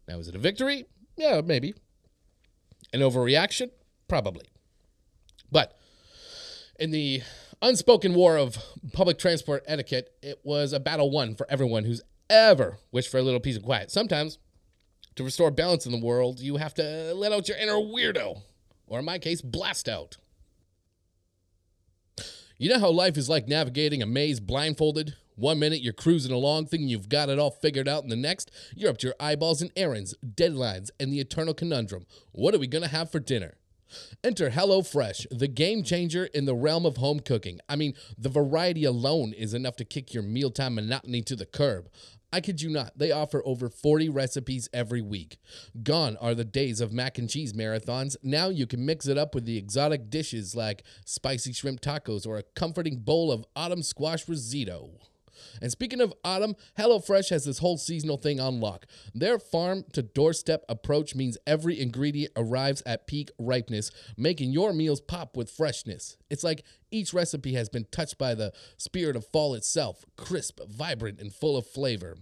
Now, 0.09 0.19
is 0.19 0.29
it 0.29 0.35
a 0.35 0.39
victory? 0.39 0.87
Yeah, 1.17 1.41
maybe. 1.45 1.75
An 2.93 3.01
overreaction? 3.01 3.71
Probably. 4.09 4.47
But 5.51 5.79
in 6.79 6.91
the 6.91 7.23
unspoken 7.63 8.15
war 8.15 8.37
of 8.37 8.59
public 8.93 9.19
transport 9.19 9.63
etiquette, 9.67 10.11
it 10.23 10.41
was 10.45 10.73
a 10.73 10.81
battle 10.81 11.11
won 11.11 11.35
for 11.35 11.47
everyone 11.51 11.85
who's 11.85 12.03
ever 12.29 12.79
wish 12.91 13.09
for 13.09 13.19
a 13.19 13.23
little 13.23 13.41
peace 13.41 13.57
and 13.57 13.65
quiet. 13.65 13.91
Sometimes, 13.91 14.39
to 15.17 15.25
restore 15.25 15.51
balance 15.51 15.87
in 15.87 15.93
the 15.93 16.05
world, 16.05 16.41
you 16.41 16.57
have 16.57 16.75
to 16.75 17.15
let 17.15 17.33
out 17.33 17.49
your 17.49 17.57
inner 17.57 17.75
weirdo, 17.75 18.43
or 18.87 18.99
in 18.99 19.05
my 19.05 19.19
case, 19.19 19.41
blast 19.41 19.89
out. 19.89 20.17
You 22.57 22.71
know 22.71 22.79
how 22.79 22.91
life 22.91 23.17
is 23.17 23.29
like 23.29 23.49
navigating 23.49 24.03
a 24.03 24.07
maze 24.07 24.41
blindfolded? 24.41 25.15
One 25.37 25.59
minute 25.59 25.83
you're 25.83 25.93
cruising 25.93 26.31
along 26.31 26.67
thinking 26.67 26.89
you've 26.89 27.09
got 27.09 27.29
it 27.29 27.39
all 27.39 27.51
figured 27.51 27.89
out, 27.89 28.05
and 28.05 28.13
the 28.13 28.17
next 28.17 28.51
you're 28.75 28.91
up 28.91 28.99
to 28.99 29.09
your 29.09 29.17
eyeballs 29.19 29.61
in 29.61 29.71
errands, 29.77 30.15
deadlines, 30.25 30.91
and 31.01 31.13
the 31.13 31.19
eternal 31.19 31.55
conundrum. 31.55 32.07
What 32.33 32.55
are 32.55 32.59
we 32.59 32.69
going 32.69 32.85
to 32.85 32.89
have 32.89 33.11
for 33.11 33.19
dinner? 33.19 33.57
Enter 34.23 34.51
HelloFresh, 34.51 35.27
the 35.31 35.49
game 35.49 35.83
changer 35.83 36.27
in 36.27 36.45
the 36.47 36.55
realm 36.55 36.87
of 36.87 36.97
home 36.97 37.21
cooking. 37.21 37.61
I 37.69 37.77
mean, 37.77 37.95
the 38.17 38.29
variety 38.29 38.85
alone 38.85 39.33
is 39.33 39.55
enough 39.55 39.77
to 39.77 39.85
kick 39.85 40.15
your 40.15 40.23
mealtime 40.23 40.77
monotony 40.77 41.23
to 41.23 41.37
the 41.37 41.47
curb. 41.47 41.89
I 42.35 42.41
kid 42.41 42.61
you 42.61 42.69
not, 42.69 42.99
they 42.99 43.13
offer 43.13 43.45
over 43.47 43.69
40 43.69 44.09
recipes 44.09 44.69
every 44.73 45.01
week. 45.01 45.39
Gone 45.85 46.17
are 46.21 46.35
the 46.35 46.45
days 46.45 46.81
of 46.81 46.93
mac 46.93 47.17
and 47.17 47.31
cheese 47.31 47.53
marathons. 47.53 48.17
Now 48.25 48.49
you 48.49 48.67
can 48.67 48.85
mix 48.85 49.07
it 49.07 49.17
up 49.17 49.37
with 49.37 49.45
the 49.45 49.57
exotic 49.57 50.11
dishes 50.11 50.57
like 50.57 50.83
spicy 51.05 51.53
shrimp 51.53 51.81
tacos 51.81 52.27
or 52.27 52.37
a 52.37 52.43
comforting 52.43 52.97
bowl 52.97 53.31
of 53.31 53.45
autumn 53.55 53.85
squash 53.85 54.29
risotto. 54.29 54.99
And 55.61 55.71
speaking 55.71 56.01
of 56.01 56.13
autumn, 56.25 56.57
HelloFresh 56.79 57.31
has 57.31 57.45
this 57.45 57.59
whole 57.59 57.79
seasonal 57.79 58.17
thing 58.17 58.41
on 58.41 58.61
lock. 58.61 58.87
Their 59.15 59.39
farm 59.39 59.85
to 59.93 60.03
doorstep 60.03 60.65
approach 60.69 61.15
means 61.15 61.39
every 61.47 61.81
ingredient 61.81 62.33
arrives 62.37 62.83
at 62.87 63.07
peak 63.07 63.31
ripeness, 63.39 63.91
making 64.17 64.53
your 64.53 64.73
meals 64.73 65.01
pop 65.01 65.37
with 65.37 65.51
freshness. 65.51 66.17
It's 66.31 66.45
like 66.45 66.65
each 66.91 67.13
recipe 67.13 67.55
has 67.55 67.69
been 67.69 67.87
touched 67.91 68.19
by 68.19 68.35
the 68.35 68.53
spirit 68.77 69.17
of 69.17 69.27
fall 69.27 69.55
itself, 69.55 70.05
crisp, 70.17 70.61
vibrant, 70.69 71.21
and 71.21 71.33
full 71.33 71.57
of 71.57 71.67
flavor. 71.67 72.17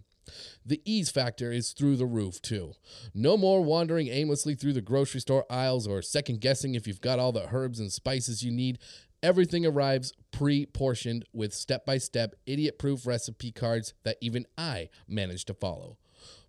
The 0.64 0.80
ease 0.84 1.10
factor 1.10 1.52
is 1.52 1.72
through 1.72 1.96
the 1.96 2.06
roof, 2.06 2.40
too. 2.40 2.74
No 3.14 3.36
more 3.36 3.62
wandering 3.62 4.08
aimlessly 4.08 4.54
through 4.54 4.72
the 4.72 4.80
grocery 4.80 5.20
store 5.20 5.44
aisles 5.50 5.86
or 5.86 6.00
second 6.00 6.40
guessing 6.40 6.74
if 6.74 6.86
you've 6.86 7.00
got 7.00 7.18
all 7.18 7.32
the 7.32 7.48
herbs 7.52 7.80
and 7.80 7.92
spices 7.92 8.42
you 8.42 8.52
need. 8.52 8.78
Everything 9.22 9.64
arrives 9.64 10.12
pre 10.32 10.66
portioned 10.66 11.24
with 11.32 11.54
step 11.54 11.86
by 11.86 11.98
step, 11.98 12.34
idiot 12.46 12.78
proof 12.78 13.06
recipe 13.06 13.52
cards 13.52 13.94
that 14.02 14.16
even 14.20 14.46
I 14.58 14.88
manage 15.06 15.44
to 15.44 15.54
follow. 15.54 15.96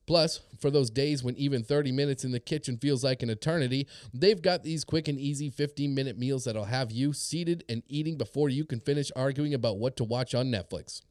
Plus, 0.06 0.42
for 0.60 0.70
those 0.70 0.90
days 0.90 1.24
when 1.24 1.36
even 1.38 1.64
30 1.64 1.92
minutes 1.92 2.26
in 2.26 2.32
the 2.32 2.40
kitchen 2.40 2.78
feels 2.78 3.04
like 3.04 3.24
an 3.24 3.30
eternity, 3.30 3.88
they've 4.14 4.42
got 4.42 4.64
these 4.64 4.84
quick 4.84 5.08
and 5.08 5.20
easy 5.20 5.50
15 5.50 5.96
minute 5.96 6.18
meals 6.18 6.44
that'll 6.44 6.66
have 6.66 6.92
you 6.92 7.14
seated 7.14 7.64
and 7.70 7.84
eating 7.88 8.18
before 8.18 8.50
you 8.50 8.66
can 8.66 8.80
finish 8.80 9.12
arguing 9.16 9.54
about 9.54 9.78
what 9.78 9.96
to 9.98 10.04
watch 10.04 10.36
on 10.36 10.48
Netflix. 10.48 11.02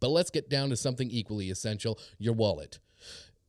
But 0.00 0.10
let's 0.10 0.30
get 0.30 0.50
down 0.50 0.70
to 0.70 0.76
something 0.76 1.10
equally 1.10 1.50
essential 1.50 1.98
your 2.18 2.34
wallet. 2.34 2.78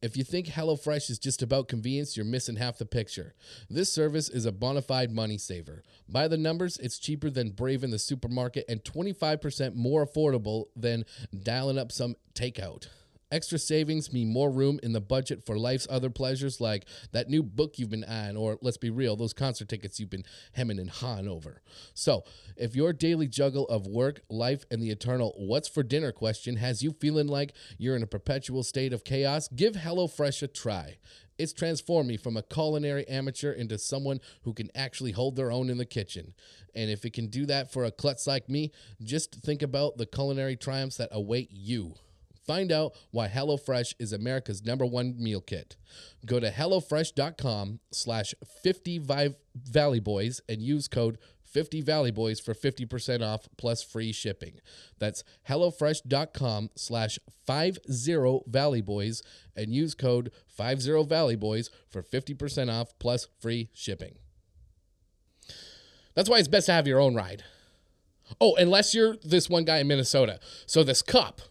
If 0.02 0.18
you 0.18 0.24
think 0.24 0.48
HelloFresh 0.48 1.12
is 1.12 1.20
just 1.20 1.44
about 1.44 1.68
convenience, 1.68 2.18
you're 2.18 2.26
missing 2.26 2.56
half 2.56 2.80
the 2.80 2.88
picture. 2.88 3.36
This 3.70 3.94
service 3.94 4.30
is 4.30 4.48
a 4.48 4.52
bona 4.52 4.82
fide 4.82 5.12
money 5.12 5.38
saver. 5.38 5.84
By 6.10 6.28
the 6.28 6.38
numbers, 6.38 6.78
it's 6.78 6.98
cheaper 6.98 7.30
than 7.30 7.52
braving 7.52 7.92
the 7.92 8.00
supermarket 8.00 8.66
and 8.68 8.84
25% 8.84 9.76
more 9.76 10.04
affordable 10.04 10.66
than 10.76 11.06
dialing 11.44 11.78
up 11.78 11.92
some 11.92 12.16
takeout. 12.34 12.88
Extra 13.32 13.58
savings 13.58 14.12
mean 14.12 14.32
more 14.32 14.52
room 14.52 14.78
in 14.84 14.92
the 14.92 15.00
budget 15.00 15.46
for 15.46 15.58
life's 15.58 15.88
other 15.90 16.10
pleasures 16.10 16.60
like 16.60 16.86
that 17.14 17.30
new 17.30 17.42
book 17.42 17.80
you've 17.80 17.90
been 17.90 18.04
eyeing, 18.04 18.36
or 18.36 18.58
let's 18.62 18.78
be 18.78 18.90
real, 18.90 19.16
those 19.16 19.32
concert 19.32 19.70
tickets 19.70 20.00
you've 20.00 20.10
been 20.10 20.26
hemming 20.52 20.80
and 20.80 20.90
hawing 20.90 21.30
over. 21.30 21.62
So, 21.94 22.26
if 22.58 22.76
your 22.76 22.92
daily 22.92 23.28
juggle 23.28 23.66
of 23.70 23.88
work, 23.88 24.22
life, 24.30 24.66
and 24.70 24.84
the 24.84 24.90
eternal 24.90 25.34
what's 25.38 25.70
for 25.70 25.82
dinner 25.82 26.12
question 26.12 26.58
has 26.58 26.84
you 26.84 26.92
feeling 26.92 27.28
like 27.28 27.54
you're 27.78 27.96
in 27.96 28.04
a 28.04 28.08
perpetual 28.08 28.64
state 28.64 28.92
of 28.92 29.06
chaos, 29.06 29.48
give 29.48 29.76
HelloFresh 29.76 30.44
a 30.44 30.48
try. 30.48 30.98
It's 31.38 31.54
transformed 31.54 32.10
me 32.10 32.18
from 32.18 32.36
a 32.38 32.44
culinary 32.44 33.08
amateur 33.08 33.52
into 33.52 33.78
someone 33.78 34.20
who 34.44 34.54
can 34.54 34.70
actually 34.76 35.12
hold 35.12 35.38
their 35.38 35.52
own 35.52 35.70
in 35.70 35.78
the 35.78 35.86
kitchen. 35.86 36.34
And 36.76 36.92
if 36.92 37.06
it 37.06 37.14
can 37.14 37.28
do 37.28 37.46
that 37.46 37.72
for 37.72 37.86
a 37.86 37.92
klutz 37.92 38.28
like 38.28 38.50
me, 38.50 38.72
just 39.02 39.36
think 39.36 39.62
about 39.62 39.98
the 39.98 40.06
culinary 40.06 40.56
triumphs 40.58 40.98
that 40.98 41.10
await 41.12 41.50
you. 41.50 41.96
Find 42.46 42.72
out 42.72 42.94
why 43.12 43.28
HelloFresh 43.28 43.96
is 44.00 44.14
America's 44.14 44.64
number 44.64 44.86
one 44.86 45.16
meal 45.18 45.42
kit. 45.42 45.76
Go 46.26 46.40
to 46.40 46.50
HelloFresh.com 46.50 47.80
slash 47.92 48.34
50 48.64 49.00
Valley 49.56 50.00
Boys 50.00 50.42
and 50.50 50.62
use 50.62 50.88
code 50.88 51.18
50 51.52 51.82
Valley 51.82 52.12
Boys 52.12 52.40
for 52.40 52.54
50% 52.54 53.22
off 53.22 53.48
plus 53.58 53.84
free 53.84 54.12
shipping. 54.12 54.60
That's 55.00 55.24
HelloFresh.com 55.50 56.70
slash 56.76 57.20
50 57.46 58.42
Valley 58.48 58.82
Boys 58.82 59.22
and 59.56 59.74
use 59.74 59.94
code 59.94 60.32
50 60.48 61.04
Valley 61.06 61.36
Boys 61.36 61.70
for 61.90 62.02
50% 62.02 62.72
off 62.72 62.98
plus 63.00 63.28
free 63.40 63.70
shipping. 63.74 64.16
That's 66.16 66.30
why 66.30 66.40
it's 66.40 66.48
best 66.48 66.66
to 66.68 66.74
have 66.74 66.88
your 66.88 67.00
own 67.00 67.16
ride. 67.16 67.44
Oh, 68.40 68.56
unless 68.56 68.94
you're 68.96 69.18
this 69.24 69.50
one 69.50 69.66
guy 69.66 69.80
in 69.80 69.88
Minnesota. 69.88 70.40
So 70.66 70.84
this 70.84 71.02
cup 71.02 71.42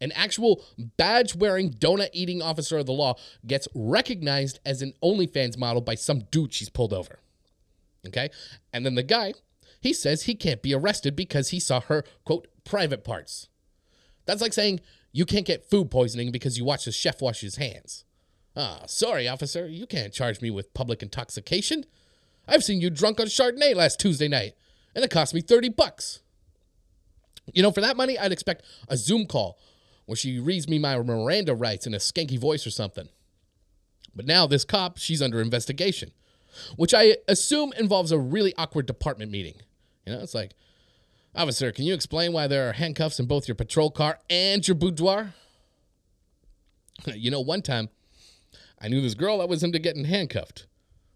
an 0.00 0.12
actual 0.12 0.62
badge 0.96 1.34
wearing, 1.34 1.70
donut 1.70 2.10
eating 2.12 2.42
officer 2.42 2.78
of 2.78 2.86
the 2.86 2.92
law 2.92 3.14
gets 3.46 3.66
recognized 3.74 4.60
as 4.66 4.82
an 4.82 4.92
OnlyFans 5.02 5.56
model 5.56 5.80
by 5.80 5.94
some 5.94 6.20
dude 6.30 6.52
she's 6.52 6.68
pulled 6.68 6.92
over. 6.92 7.20
Okay? 8.06 8.30
And 8.72 8.84
then 8.84 8.94
the 8.94 9.02
guy, 9.02 9.34
he 9.80 9.92
says 9.92 10.22
he 10.22 10.34
can't 10.34 10.62
be 10.62 10.74
arrested 10.74 11.16
because 11.16 11.50
he 11.50 11.60
saw 11.60 11.80
her, 11.80 12.04
quote, 12.24 12.48
private 12.64 13.04
parts. 13.04 13.48
That's 14.26 14.42
like 14.42 14.52
saying 14.52 14.80
you 15.12 15.24
can't 15.24 15.46
get 15.46 15.70
food 15.70 15.90
poisoning 15.90 16.30
because 16.30 16.58
you 16.58 16.64
watch 16.64 16.84
the 16.84 16.92
chef 16.92 17.22
wash 17.22 17.40
his 17.40 17.56
hands. 17.56 18.04
Ah, 18.56 18.82
sorry, 18.86 19.28
officer, 19.28 19.68
you 19.68 19.86
can't 19.86 20.12
charge 20.12 20.40
me 20.40 20.50
with 20.50 20.74
public 20.74 21.02
intoxication. 21.02 21.84
I've 22.48 22.64
seen 22.64 22.80
you 22.80 22.90
drunk 22.90 23.20
on 23.20 23.26
Chardonnay 23.26 23.74
last 23.74 24.00
Tuesday 24.00 24.28
night, 24.28 24.54
and 24.94 25.04
it 25.04 25.10
cost 25.10 25.34
me 25.34 25.40
30 25.40 25.70
bucks. 25.70 26.20
You 27.52 27.62
know, 27.62 27.70
for 27.70 27.80
that 27.80 27.96
money, 27.96 28.18
I'd 28.18 28.32
expect 28.32 28.64
a 28.88 28.96
Zoom 28.96 29.26
call 29.26 29.58
where 30.06 30.16
she 30.16 30.38
reads 30.38 30.68
me 30.68 30.78
my 30.78 30.96
Miranda 30.98 31.54
rights 31.54 31.86
in 31.86 31.94
a 31.94 31.98
skanky 31.98 32.38
voice 32.38 32.66
or 32.66 32.70
something. 32.70 33.08
But 34.14 34.26
now 34.26 34.46
this 34.46 34.64
cop, 34.64 34.98
she's 34.98 35.20
under 35.20 35.40
investigation, 35.40 36.12
which 36.76 36.94
I 36.94 37.18
assume 37.28 37.72
involves 37.78 38.12
a 38.12 38.18
really 38.18 38.54
awkward 38.56 38.86
department 38.86 39.30
meeting. 39.30 39.56
You 40.06 40.14
know, 40.14 40.20
it's 40.20 40.34
like, 40.34 40.54
officer, 41.34 41.70
can 41.72 41.84
you 41.84 41.92
explain 41.92 42.32
why 42.32 42.46
there 42.46 42.70
are 42.70 42.72
handcuffs 42.72 43.20
in 43.20 43.26
both 43.26 43.46
your 43.46 43.56
patrol 43.56 43.90
car 43.90 44.18
and 44.30 44.66
your 44.66 44.76
boudoir? 44.76 45.34
you 47.14 47.30
know, 47.30 47.40
one 47.40 47.62
time 47.62 47.90
I 48.80 48.88
knew 48.88 49.02
this 49.02 49.14
girl 49.14 49.38
that 49.38 49.48
was 49.48 49.62
into 49.62 49.78
getting 49.78 50.04
handcuffed, 50.04 50.66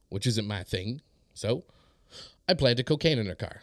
which 0.09 0.27
isn't 0.27 0.47
my 0.47 0.63
thing. 0.63 1.01
So 1.33 1.65
I 2.49 2.55
planted 2.55 2.85
cocaine 2.85 3.19
in 3.19 3.27
her 3.27 3.35
car. 3.35 3.63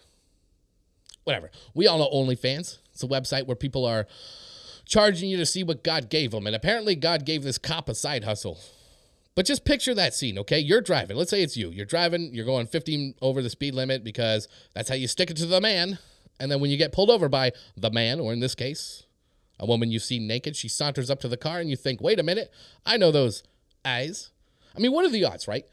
Whatever. 1.26 1.52
We 1.74 1.88
all 1.88 1.98
know 2.00 2.10
OnlyFans. 2.12 2.78
It's 2.94 3.04
a 3.04 3.08
website 3.08 3.48
where 3.48 3.56
people 3.56 3.86
are 3.86 4.08
charging 4.88 5.30
you 5.30 5.38
to 5.38 5.46
see 5.46 5.64
what 5.64 5.84
God 5.84 6.10
gave 6.10 6.34
him. 6.34 6.48
And 6.48 6.56
apparently, 6.56 6.96
God 6.96 7.26
gave 7.26 7.44
this 7.44 7.58
cop 7.58 7.90
a 7.90 7.96
side 7.96 8.24
hustle. 8.24 8.58
But 9.36 9.46
just 9.46 9.66
picture 9.66 9.94
that 9.94 10.16
scene, 10.16 10.40
okay? 10.40 10.58
You're 10.58 10.82
driving. 10.82 11.16
Let's 11.16 11.30
say 11.30 11.44
it's 11.44 11.56
you. 11.56 11.70
You're 11.70 11.86
driving, 11.86 12.34
you're 12.34 12.46
going 12.46 12.66
15 12.66 13.14
over 13.22 13.44
the 13.44 13.52
speed 13.52 13.76
limit 13.76 14.04
because 14.04 14.48
that's 14.74 14.90
how 14.90 14.96
you 14.96 15.08
stick 15.08 15.30
it 15.30 15.38
to 15.38 15.46
the 15.46 15.62
man. 15.62 16.00
And 16.40 16.52
then 16.52 16.60
when 16.60 16.72
you 16.72 16.78
get 16.78 16.92
pulled 16.92 17.12
over 17.12 17.30
by 17.30 17.52
the 17.76 17.92
man, 17.92 18.20
or 18.20 18.34
in 18.34 18.40
this 18.40 18.56
case, 18.56 19.04
a 19.60 19.66
woman 19.68 19.92
you 19.92 20.00
see 20.00 20.18
naked, 20.18 20.56
she 20.56 20.68
saunters 20.68 21.12
up 21.12 21.20
to 21.20 21.28
the 21.28 21.38
car 21.38 21.60
and 21.60 21.70
you 21.70 21.76
think, 21.76 22.02
wait 22.02 22.20
a 22.20 22.24
minute, 22.24 22.52
I 22.84 22.98
know 22.98 23.12
those 23.12 23.44
eyes. 23.86 24.32
I 24.76 24.80
mean, 24.80 24.92
what 24.92 25.06
are 25.06 25.10
the 25.10 25.26
odds, 25.26 25.48
right? 25.48 25.66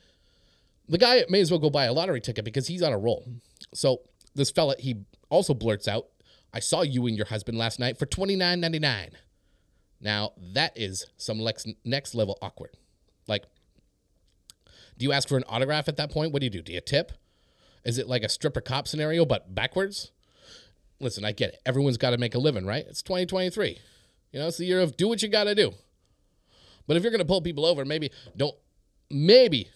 The 0.88 0.98
guy 0.98 1.24
may 1.30 1.40
as 1.40 1.50
well 1.50 1.60
go 1.60 1.70
buy 1.70 1.86
a 1.86 1.92
lottery 1.92 2.20
ticket 2.20 2.44
because 2.44 2.66
he's 2.66 2.82
on 2.82 2.92
a 2.92 2.98
roll. 2.98 3.24
So 3.72 4.02
this 4.34 4.50
fella, 4.50 4.74
he 4.78 5.04
also 5.30 5.54
blurts 5.54 5.88
out, 5.88 6.08
I 6.54 6.60
saw 6.60 6.82
you 6.82 7.06
and 7.08 7.16
your 7.16 7.26
husband 7.26 7.58
last 7.58 7.80
night 7.80 7.98
for 7.98 8.06
$29.99. 8.06 9.10
Now, 10.00 10.32
that 10.52 10.72
is 10.76 11.04
some 11.16 11.40
lex- 11.40 11.66
next 11.84 12.14
level 12.14 12.38
awkward. 12.40 12.70
Like, 13.26 13.42
do 14.96 15.04
you 15.04 15.10
ask 15.10 15.28
for 15.28 15.36
an 15.36 15.44
autograph 15.48 15.88
at 15.88 15.96
that 15.96 16.12
point? 16.12 16.32
What 16.32 16.40
do 16.40 16.46
you 16.46 16.50
do? 16.50 16.62
Do 16.62 16.72
you 16.72 16.80
tip? 16.80 17.10
Is 17.84 17.98
it 17.98 18.06
like 18.06 18.22
a 18.22 18.28
stripper 18.28 18.60
cop 18.60 18.86
scenario, 18.86 19.26
but 19.26 19.52
backwards? 19.52 20.12
Listen, 21.00 21.24
I 21.24 21.32
get 21.32 21.50
it. 21.50 21.60
Everyone's 21.66 21.96
got 21.96 22.10
to 22.10 22.18
make 22.18 22.36
a 22.36 22.38
living, 22.38 22.64
right? 22.64 22.84
It's 22.88 23.02
2023. 23.02 23.78
You 24.30 24.38
know, 24.38 24.46
it's 24.46 24.58
the 24.58 24.64
year 24.64 24.80
of 24.80 24.96
do 24.96 25.08
what 25.08 25.22
you 25.22 25.28
got 25.28 25.44
to 25.44 25.56
do. 25.56 25.72
But 26.86 26.96
if 26.96 27.02
you're 27.02 27.10
going 27.10 27.18
to 27.18 27.26
pull 27.26 27.42
people 27.42 27.66
over, 27.66 27.84
maybe 27.84 28.10
don't, 28.36 28.54
maybe 29.10 29.70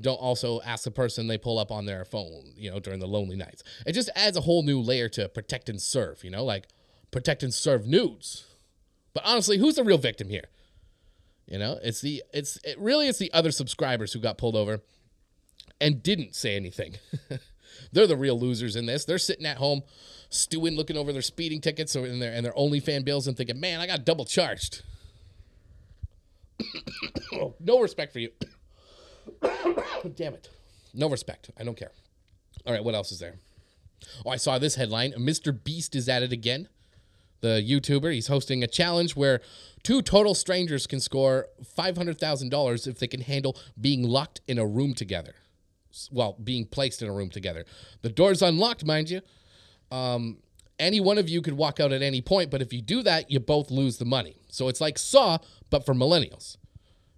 don't 0.00 0.16
also 0.16 0.60
ask 0.62 0.84
the 0.84 0.90
person 0.90 1.26
they 1.26 1.38
pull 1.38 1.58
up 1.58 1.70
on 1.70 1.86
their 1.86 2.04
phone, 2.04 2.52
you 2.56 2.70
know, 2.70 2.80
during 2.80 3.00
the 3.00 3.06
lonely 3.06 3.36
nights. 3.36 3.62
It 3.86 3.92
just 3.92 4.10
adds 4.16 4.36
a 4.36 4.40
whole 4.42 4.62
new 4.62 4.80
layer 4.80 5.08
to 5.10 5.28
protect 5.28 5.68
and 5.68 5.80
serve, 5.80 6.24
you 6.24 6.30
know, 6.30 6.44
like 6.44 6.66
protect 7.10 7.42
and 7.42 7.54
serve 7.54 7.86
nudes. 7.86 8.46
But 9.12 9.24
honestly, 9.24 9.58
who's 9.58 9.76
the 9.76 9.84
real 9.84 9.98
victim 9.98 10.28
here? 10.28 10.48
You 11.46 11.58
know, 11.58 11.78
it's 11.82 12.00
the 12.00 12.22
it's 12.32 12.58
it 12.64 12.78
really 12.78 13.06
it's 13.06 13.18
the 13.18 13.32
other 13.32 13.50
subscribers 13.50 14.12
who 14.12 14.18
got 14.18 14.38
pulled 14.38 14.56
over 14.56 14.80
and 15.80 16.02
didn't 16.02 16.34
say 16.34 16.56
anything. 16.56 16.96
They're 17.92 18.06
the 18.06 18.16
real 18.16 18.38
losers 18.38 18.76
in 18.76 18.86
this. 18.86 19.04
They're 19.04 19.18
sitting 19.18 19.46
at 19.46 19.58
home 19.58 19.82
stewing, 20.30 20.74
looking 20.76 20.96
over 20.96 21.12
their 21.12 21.22
speeding 21.22 21.60
tickets 21.60 21.94
and 21.94 22.20
their 22.20 22.32
and 22.32 22.44
their 22.44 22.52
OnlyFan 22.52 23.04
bills 23.04 23.26
and 23.26 23.36
thinking, 23.36 23.60
"Man, 23.60 23.80
I 23.80 23.86
got 23.86 24.04
double 24.04 24.24
charged." 24.24 24.82
no 27.60 27.80
respect 27.80 28.12
for 28.12 28.20
you. 28.20 28.30
Damn 30.14 30.34
it. 30.34 30.48
No 30.92 31.08
respect. 31.08 31.50
I 31.58 31.64
don't 31.64 31.76
care. 31.76 31.92
All 32.66 32.72
right, 32.72 32.84
what 32.84 32.94
else 32.94 33.12
is 33.12 33.18
there? 33.18 33.34
Oh, 34.24 34.30
I 34.30 34.36
saw 34.36 34.58
this 34.58 34.74
headline. 34.76 35.12
Mr. 35.12 35.56
Beast 35.64 35.94
is 35.94 36.08
at 36.08 36.22
it 36.22 36.32
again. 36.32 36.68
The 37.40 37.62
YouTuber, 37.62 38.12
he's 38.12 38.28
hosting 38.28 38.62
a 38.62 38.66
challenge 38.66 39.16
where 39.16 39.40
two 39.82 40.00
total 40.00 40.34
strangers 40.34 40.86
can 40.86 41.00
score 41.00 41.48
$500,000 41.76 42.86
if 42.86 42.98
they 42.98 43.06
can 43.06 43.20
handle 43.20 43.56
being 43.78 44.02
locked 44.02 44.40
in 44.48 44.58
a 44.58 44.66
room 44.66 44.94
together. 44.94 45.34
Well, 46.10 46.36
being 46.42 46.64
placed 46.64 47.02
in 47.02 47.08
a 47.08 47.12
room 47.12 47.30
together. 47.30 47.64
The 48.02 48.08
door's 48.08 48.40
unlocked, 48.40 48.84
mind 48.84 49.10
you. 49.10 49.20
Um, 49.90 50.38
any 50.78 51.00
one 51.00 51.18
of 51.18 51.28
you 51.28 51.42
could 51.42 51.54
walk 51.54 51.80
out 51.80 51.92
at 51.92 52.02
any 52.02 52.20
point, 52.20 52.50
but 52.50 52.62
if 52.62 52.72
you 52.72 52.80
do 52.80 53.02
that, 53.02 53.30
you 53.30 53.40
both 53.40 53.70
lose 53.70 53.98
the 53.98 54.04
money. 54.04 54.36
So 54.48 54.68
it's 54.68 54.80
like 54.80 54.98
Saw, 54.98 55.38
but 55.70 55.84
for 55.84 55.94
millennials. 55.94 56.56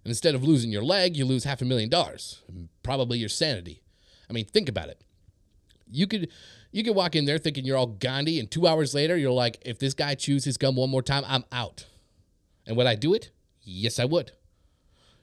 And 0.07 0.13
instead 0.13 0.37
of 0.37 0.45
losing 0.45 0.71
your 0.71 0.85
leg, 0.85 1.17
you 1.17 1.25
lose 1.25 1.43
half 1.43 1.61
a 1.63 1.65
million 1.65 1.89
dollars, 1.89 2.41
probably 2.85 3.19
your 3.19 3.29
sanity. 3.29 3.83
I 4.31 4.33
mean, 4.33 4.45
think 4.45 4.69
about 4.69 4.89
it. 4.89 5.01
You 5.91 6.07
could 6.07 6.29
you 6.71 6.85
could 6.85 6.95
walk 6.95 7.17
in 7.17 7.25
there 7.25 7.39
thinking 7.39 7.65
you're 7.65 7.77
all 7.77 7.89
Gandhi, 7.89 8.39
and 8.39 8.49
two 8.49 8.69
hours 8.69 8.95
later, 8.95 9.17
you're 9.17 9.33
like, 9.33 9.59
if 9.63 9.81
this 9.81 9.95
guy 9.95 10.15
chews 10.15 10.45
his 10.45 10.59
gum 10.59 10.77
one 10.77 10.91
more 10.91 11.03
time, 11.03 11.25
I'm 11.27 11.43
out. 11.51 11.87
And 12.69 12.77
would 12.77 12.87
I 12.87 12.95
do 12.95 13.15
it? 13.15 13.33
Yes, 13.63 13.99
I 13.99 14.05
would. 14.05 14.31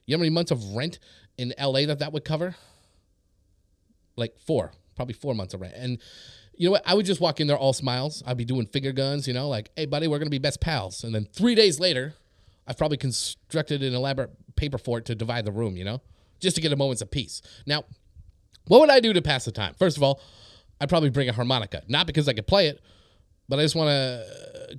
You 0.06 0.18
know 0.18 0.20
how 0.20 0.24
many 0.24 0.32
months 0.32 0.52
of 0.52 0.76
rent 0.76 1.00
in 1.38 1.54
LA 1.58 1.86
that 1.86 2.00
that 2.00 2.12
would 2.12 2.26
cover? 2.26 2.58
Like 4.18 4.38
four, 4.38 4.74
probably 4.98 5.14
four 5.14 5.34
months 5.34 5.54
of 5.54 5.62
rent. 5.62 5.76
And 5.78 5.98
you 6.58 6.68
know 6.68 6.72
what? 6.72 6.84
I 6.86 6.94
would 6.94 7.06
just 7.06 7.22
walk 7.22 7.40
in 7.40 7.48
there 7.48 7.58
all 7.58 7.72
smiles. 7.72 8.22
I'd 8.28 8.36
be 8.36 8.44
doing 8.44 8.66
finger 8.66 8.92
guns, 8.92 9.30
you 9.30 9.34
know, 9.34 9.48
like, 9.48 9.70
hey, 9.78 9.86
buddy, 9.86 10.10
we're 10.10 10.20
going 10.20 10.28
to 10.28 10.30
be 10.30 10.40
best 10.40 10.60
pals. 10.60 11.06
And 11.06 11.16
then 11.16 11.26
three 11.32 11.56
days 11.56 11.80
later, 11.80 12.16
I've 12.68 12.78
probably 12.78 12.98
constructed 12.98 13.84
an 13.84 13.94
elaborate 13.94 14.32
paper 14.56 14.78
fort 14.78 15.06
to 15.06 15.16
divide 15.16 15.46
the 15.46 15.52
room, 15.52 15.76
you 15.76 15.84
know, 15.84 16.02
just 16.40 16.56
to 16.56 16.62
get 16.62 16.72
a 16.72 16.76
moment's 16.76 17.02
of 17.02 17.12
peace. 17.12 17.42
Now, 17.66 17.84
what 18.68 18.80
would 18.80 18.90
I 18.90 19.00
do 19.00 19.14
to 19.14 19.22
pass 19.22 19.46
the 19.46 19.52
time? 19.52 19.74
First 19.78 19.98
of 19.98 20.04
all, 20.04 20.22
I'd 20.80 20.90
probably 20.90 21.10
bring 21.10 21.30
a 21.30 21.34
harmonica, 21.34 21.84
not 21.88 22.08
because 22.08 22.28
I 22.28 22.34
could 22.34 22.48
play 22.48 22.68
it, 22.68 22.82
but 23.50 23.60
I 23.60 23.64
just 23.64 23.76
want 23.76 23.90
to 23.90 24.26
uh, 24.72 24.76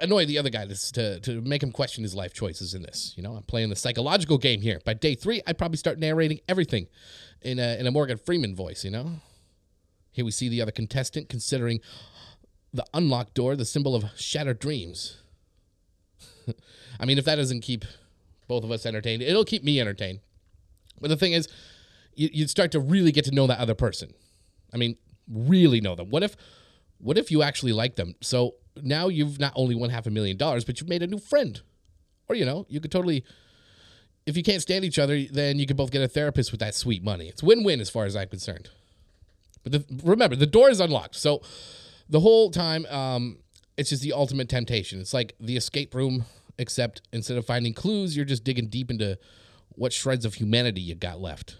annoy 0.00 0.26
the 0.26 0.38
other 0.38 0.50
guy 0.50 0.66
to, 0.66 1.20
to 1.20 1.40
make 1.42 1.62
him 1.62 1.72
question 1.72 2.02
his 2.02 2.14
life 2.14 2.32
choices 2.32 2.74
in 2.74 2.82
this. 2.82 3.12
You 3.16 3.22
know, 3.22 3.34
I'm 3.34 3.42
playing 3.42 3.68
the 3.68 3.76
psychological 3.76 4.38
game 4.38 4.60
here. 4.60 4.80
By 4.84 4.94
day 4.94 5.14
three, 5.14 5.42
I'd 5.46 5.58
probably 5.58 5.76
start 5.76 5.98
narrating 5.98 6.40
everything 6.48 6.86
in 7.42 7.58
a, 7.58 7.78
in 7.78 7.86
a 7.86 7.90
Morgan 7.90 8.18
Freeman 8.18 8.54
voice, 8.54 8.84
you 8.84 8.90
know? 8.90 9.12
Here 10.12 10.24
we 10.24 10.30
see 10.30 10.48
the 10.48 10.62
other 10.62 10.72
contestant 10.72 11.28
considering 11.28 11.80
the 12.72 12.84
unlocked 12.94 13.34
door 13.34 13.54
the 13.54 13.64
symbol 13.64 13.94
of 13.94 14.04
shattered 14.16 14.58
dreams. 14.58 15.18
I 17.00 17.04
mean, 17.04 17.18
if 17.18 17.24
that 17.24 17.36
doesn't 17.36 17.60
keep 17.60 17.84
both 18.48 18.64
of 18.64 18.70
us 18.70 18.86
entertained, 18.86 19.22
it'll 19.22 19.44
keep 19.44 19.64
me 19.64 19.80
entertained. 19.80 20.20
But 21.00 21.08
the 21.08 21.16
thing 21.16 21.32
is, 21.32 21.48
you, 22.14 22.30
would 22.42 22.50
start 22.50 22.72
to 22.72 22.80
really 22.80 23.12
get 23.12 23.24
to 23.26 23.30
know 23.30 23.46
that 23.46 23.58
other 23.58 23.74
person. 23.74 24.14
I 24.72 24.76
mean, 24.76 24.96
really 25.28 25.80
know 25.80 25.94
them. 25.94 26.10
What 26.10 26.22
if, 26.22 26.36
what 26.98 27.18
if 27.18 27.30
you 27.30 27.42
actually 27.42 27.72
like 27.72 27.96
them? 27.96 28.14
So 28.22 28.54
now 28.82 29.08
you've 29.08 29.38
not 29.38 29.52
only 29.56 29.74
won 29.74 29.90
half 29.90 30.06
a 30.06 30.10
million 30.10 30.36
dollars, 30.36 30.64
but 30.64 30.80
you've 30.80 30.88
made 30.88 31.02
a 31.02 31.06
new 31.06 31.18
friend. 31.18 31.60
Or 32.28 32.36
you 32.36 32.44
know, 32.44 32.66
you 32.68 32.80
could 32.80 32.90
totally. 32.90 33.24
If 34.24 34.36
you 34.36 34.42
can't 34.42 34.60
stand 34.60 34.84
each 34.84 34.98
other, 34.98 35.22
then 35.30 35.60
you 35.60 35.66
could 35.66 35.76
both 35.76 35.92
get 35.92 36.02
a 36.02 36.08
therapist 36.08 36.50
with 36.50 36.58
that 36.58 36.74
sweet 36.74 37.04
money. 37.04 37.28
It's 37.28 37.44
win-win 37.44 37.80
as 37.80 37.88
far 37.88 38.06
as 38.06 38.16
I'm 38.16 38.28
concerned. 38.28 38.70
But 39.62 39.70
the, 39.72 39.84
remember, 40.02 40.34
the 40.34 40.46
door 40.46 40.68
is 40.68 40.80
unlocked, 40.80 41.14
so 41.14 41.42
the 42.08 42.20
whole 42.20 42.50
time, 42.50 42.86
um, 42.86 43.38
it's 43.76 43.90
just 43.90 44.02
the 44.02 44.12
ultimate 44.12 44.48
temptation. 44.48 45.00
It's 45.00 45.14
like 45.14 45.34
the 45.38 45.56
escape 45.56 45.94
room, 45.94 46.24
except 46.58 47.02
instead 47.12 47.36
of 47.36 47.46
finding 47.46 47.74
clues, 47.74 48.16
you're 48.16 48.24
just 48.24 48.44
digging 48.44 48.68
deep 48.68 48.90
into 48.90 49.18
what 49.70 49.92
shreds 49.92 50.24
of 50.24 50.34
humanity 50.34 50.80
you 50.80 50.94
got 50.94 51.20
left. 51.20 51.56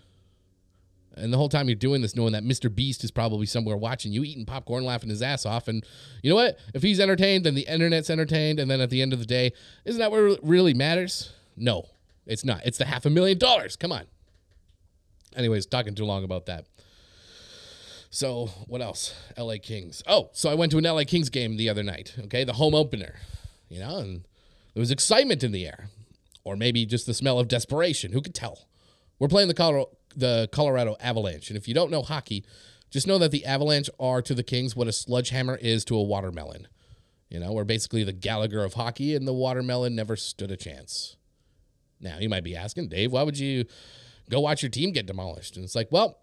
And 1.15 1.33
the 1.33 1.39
whole 1.39 1.49
time 1.49 1.69
you're 1.69 1.77
doing 1.77 2.03
this, 2.03 2.15
knowing 2.15 2.33
that 2.33 2.45
Mr. 2.45 2.73
Beast 2.73 3.03
is 3.03 3.11
probably 3.11 3.47
somewhere 3.47 3.77
watching 3.77 4.13
you, 4.13 4.23
eating 4.23 4.45
popcorn, 4.45 4.85
laughing 4.85 5.09
his 5.09 5.23
ass 5.23 5.47
off. 5.47 5.67
And 5.67 5.85
you 6.23 6.29
know 6.29 6.37
what? 6.37 6.59
If 6.75 6.83
he's 6.83 7.01
entertained, 7.01 7.45
then 7.45 7.55
the 7.55 7.67
internet's 7.67 8.11
entertained. 8.11 8.61
And 8.61 8.71
then 8.71 8.83
at 8.83 8.91
the 8.91 9.01
end 9.01 9.15
of 9.15 9.19
the 9.19 9.25
day, 9.25 9.53
isn't 9.87 9.99
that 9.99 10.11
what 10.11 10.39
really 10.43 10.75
matters? 10.75 11.33
No, 11.57 11.87
it's 12.27 12.45
not. 12.45 12.61
It's 12.67 12.77
the 12.77 12.85
half 12.85 13.07
a 13.07 13.11
million 13.11 13.39
dollars. 13.39 13.77
Come 13.77 13.93
on. 13.93 14.05
Anyways, 15.35 15.65
talking 15.65 15.95
too 15.95 16.05
long 16.05 16.23
about 16.23 16.47
that. 16.47 16.67
So, 18.11 18.47
what 18.67 18.81
else? 18.81 19.15
LA 19.37 19.57
Kings. 19.63 20.03
Oh, 20.07 20.31
so 20.33 20.51
I 20.51 20.55
went 20.55 20.71
to 20.73 20.79
an 20.79 20.85
LA 20.85 21.05
Kings 21.05 21.29
game 21.29 21.57
the 21.57 21.69
other 21.69 21.83
night, 21.83 22.15
okay? 22.25 22.45
The 22.45 22.55
home 22.55 22.75
opener, 22.75 23.17
you 23.69 23.81
know, 23.81 23.99
and 23.99 24.27
there 24.77 24.83
was 24.83 24.91
excitement 24.91 25.43
in 25.43 25.53
the 25.53 25.67
air. 25.67 25.89
Or 26.45 26.55
maybe 26.55 26.85
just 26.85 27.07
the 27.07 27.15
smell 27.15 27.39
of 27.39 27.49
desperation. 27.49 28.13
Who 28.13 28.21
could 28.21 28.35
tell? 28.35 28.69
We're 29.19 29.27
playing 29.27 29.49
the 29.49 29.55
Colorado, 29.55 29.97
the 30.15 30.51
Colorado 30.53 30.97
Avalanche. 31.01 31.49
And 31.49 31.57
if 31.57 31.67
you 31.67 31.73
don't 31.73 31.91
know 31.91 32.03
hockey, 32.03 32.45
just 32.91 33.07
know 33.07 33.17
that 33.17 33.31
the 33.31 33.47
Avalanche 33.47 33.89
are 33.99 34.21
to 34.21 34.35
the 34.35 34.43
Kings 34.43 34.77
what 34.77 34.87
a 34.87 34.93
sledgehammer 34.93 35.57
is 35.57 35.83
to 35.87 35.97
a 35.97 36.03
watermelon. 36.03 36.69
You 37.31 37.41
know, 37.41 37.55
we're 37.55 37.65
basically 37.65 38.05
the 38.05 38.13
Gallagher 38.13 38.63
of 38.63 38.75
hockey, 38.75 39.17
and 39.17 39.27
the 39.27 39.33
watermelon 39.33 39.97
never 39.97 40.15
stood 40.15 40.51
a 40.51 40.59
chance. 40.59 41.17
Now, 41.99 42.19
you 42.19 42.29
might 42.29 42.45
be 42.45 42.55
asking, 42.55 42.89
Dave, 42.89 43.13
why 43.13 43.23
would 43.23 43.39
you 43.39 43.65
go 44.29 44.41
watch 44.41 44.63
your 44.63 44.71
team 44.71 44.93
get 44.93 45.07
demolished? 45.07 45.57
And 45.57 45.65
it's 45.65 45.75
like, 45.75 45.89
well, 45.91 46.19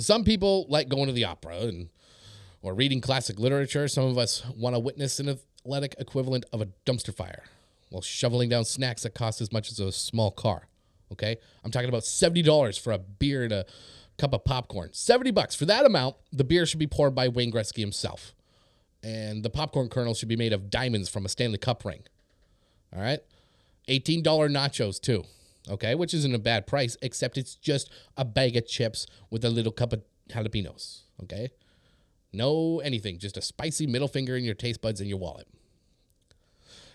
some 0.00 0.24
people 0.24 0.66
like 0.68 0.88
going 0.88 1.06
to 1.06 1.12
the 1.12 1.26
opera 1.26 1.58
and 1.58 1.90
or 2.60 2.74
reading 2.74 3.00
classic 3.00 3.38
literature. 3.38 3.86
Some 3.86 4.06
of 4.06 4.18
us 4.18 4.44
want 4.56 4.74
to 4.74 4.80
witness 4.80 5.20
an 5.20 5.28
athletic 5.64 5.94
equivalent 5.98 6.44
of 6.52 6.60
a 6.60 6.68
dumpster 6.86 7.14
fire 7.14 7.44
while 7.90 8.02
shoveling 8.02 8.48
down 8.48 8.64
snacks 8.64 9.02
that 9.02 9.14
cost 9.14 9.40
as 9.40 9.52
much 9.52 9.70
as 9.70 9.78
a 9.78 9.92
small 9.92 10.30
car. 10.30 10.66
Okay, 11.12 11.36
I'm 11.62 11.70
talking 11.70 11.88
about 11.88 12.04
seventy 12.04 12.42
dollars 12.42 12.78
for 12.78 12.92
a 12.92 12.98
beer 12.98 13.44
and 13.44 13.52
a 13.52 13.66
cup 14.18 14.32
of 14.32 14.44
popcorn. 14.44 14.90
Seventy 14.92 15.30
bucks 15.30 15.54
for 15.54 15.66
that 15.66 15.84
amount. 15.84 16.16
The 16.32 16.44
beer 16.44 16.64
should 16.64 16.78
be 16.78 16.86
poured 16.86 17.14
by 17.14 17.28
Wayne 17.28 17.52
Gretzky 17.52 17.80
himself, 17.80 18.34
and 19.02 19.42
the 19.42 19.50
popcorn 19.50 19.88
kernel 19.90 20.14
should 20.14 20.28
be 20.28 20.36
made 20.36 20.54
of 20.54 20.70
diamonds 20.70 21.08
from 21.10 21.26
a 21.26 21.28
Stanley 21.28 21.58
Cup 21.58 21.84
ring. 21.84 22.02
All 22.94 23.02
right, 23.02 23.20
eighteen 23.88 24.22
dollar 24.22 24.48
nachos 24.48 24.98
too. 25.00 25.24
Okay, 25.68 25.94
which 25.94 26.14
isn't 26.14 26.34
a 26.34 26.38
bad 26.38 26.66
price, 26.66 26.96
except 27.02 27.36
it's 27.36 27.54
just 27.54 27.90
a 28.16 28.24
bag 28.24 28.56
of 28.56 28.66
chips 28.66 29.06
with 29.30 29.44
a 29.44 29.50
little 29.50 29.70
cup 29.70 29.92
of 29.92 30.02
jalapenos. 30.30 31.02
Okay, 31.22 31.50
no 32.32 32.80
anything, 32.80 33.18
just 33.18 33.36
a 33.36 33.42
spicy 33.42 33.86
middle 33.86 34.08
finger 34.08 34.36
in 34.36 34.44
your 34.44 34.54
taste 34.54 34.80
buds 34.80 35.00
and 35.00 35.08
your 35.08 35.18
wallet. 35.18 35.48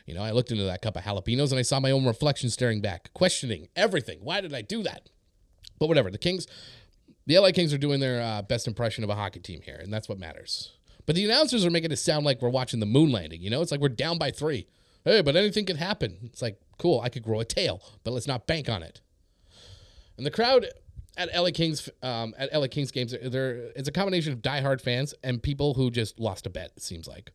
You 0.06 0.13
know, 0.13 0.23
I 0.23 0.32
looked 0.32 0.52
into 0.52 0.63
that 0.63 0.82
cup 0.82 0.95
of 0.95 1.04
jalapenos 1.04 1.52
and 1.52 1.60
I 1.60 1.63
saw 1.63 1.80
my 1.80 1.91
own 1.91 2.06
reflection 2.06 2.50
staring 2.50 2.82
back, 2.82 3.13
questioning 3.13 3.67
everything. 3.76 4.19
Why 4.21 4.39
did 4.39 4.54
I 4.54 4.62
do 4.62 4.82
that? 4.84 5.10
But 5.80 5.88
whatever. 5.88 6.10
The 6.10 6.17
Kings, 6.17 6.47
the 7.26 7.38
LA 7.38 7.52
Kings 7.52 7.73
are 7.73 7.78
doing 7.78 8.00
their 8.00 8.21
uh, 8.21 8.41
best 8.41 8.67
impression 8.67 9.04
of 9.04 9.10
a 9.10 9.15
hockey 9.15 9.41
team 9.41 9.62
here, 9.62 9.76
and 9.76 9.91
that's 9.91 10.08
what 10.08 10.17
matters. 10.17 10.71
But 11.06 11.15
the 11.15 11.26
announcers 11.26 11.65
are 11.65 11.69
making 11.69 11.91
it 11.91 11.97
sound 11.97 12.26
like 12.26 12.41
we're 12.41 12.50
watching 12.50 12.80
the 12.80 12.86
moon 12.86 13.12
landing. 13.12 13.41
You 13.41 13.50
know, 13.50 13.62
it's 13.62 13.71
like 13.71 13.82
we're 13.82 13.89
down 13.89 14.17
by 14.17 14.32
three. 14.32 14.67
Hey, 15.04 15.21
but 15.21 15.36
anything 15.36 15.65
could 15.65 15.78
happen. 15.78 16.17
It's 16.23 16.41
like, 16.41 16.60
cool, 16.78 17.02
I 17.02 17.10
could 17.10 17.23
grow 17.23 17.39
a 17.39 17.45
tail, 17.45 17.82
but 18.04 18.12
let's 18.12 18.28
not 18.28 18.47
bank 18.47 18.69
on 18.69 18.84
it. 18.84 19.02
And 20.17 20.26
the 20.26 20.32
crowd 20.32 20.67
at 21.17 21.36
LA 21.36 21.49
Kings 21.53 21.89
um, 22.01 22.34
at 22.38 22.53
LA 22.53 22.67
Kings 22.67 22.91
games, 22.91 23.13
there 23.21 23.71
it's 23.75 23.89
a 23.89 23.91
combination 23.91 24.32
of 24.34 24.39
diehard 24.39 24.82
fans 24.82 25.13
and 25.23 25.41
people 25.41 25.73
who 25.73 25.91
just 25.91 26.19
lost 26.19 26.45
a 26.45 26.49
bet. 26.49 26.71
It 26.77 26.84
seems 26.84 27.08
like 27.08 27.32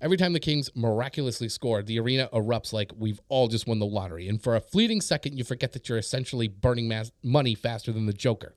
every 0.00 0.16
time 0.16 0.32
the 0.32 0.40
Kings 0.40 0.70
miraculously 0.74 1.48
score, 1.48 1.82
the 1.82 1.98
arena 1.98 2.28
erupts 2.32 2.72
like 2.72 2.92
we've 2.96 3.20
all 3.28 3.48
just 3.48 3.66
won 3.66 3.78
the 3.78 3.86
lottery. 3.86 4.28
And 4.28 4.40
for 4.40 4.54
a 4.54 4.60
fleeting 4.60 5.00
second, 5.00 5.38
you 5.38 5.44
forget 5.44 5.72
that 5.72 5.88
you're 5.88 5.98
essentially 5.98 6.48
burning 6.48 6.88
mass- 6.88 7.12
money 7.22 7.54
faster 7.54 7.92
than 7.92 8.06
the 8.06 8.12
Joker 8.12 8.54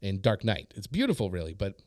in 0.00 0.20
Dark 0.20 0.44
Knight. 0.44 0.72
It's 0.76 0.86
beautiful, 0.86 1.30
really, 1.30 1.54
but 1.54 1.80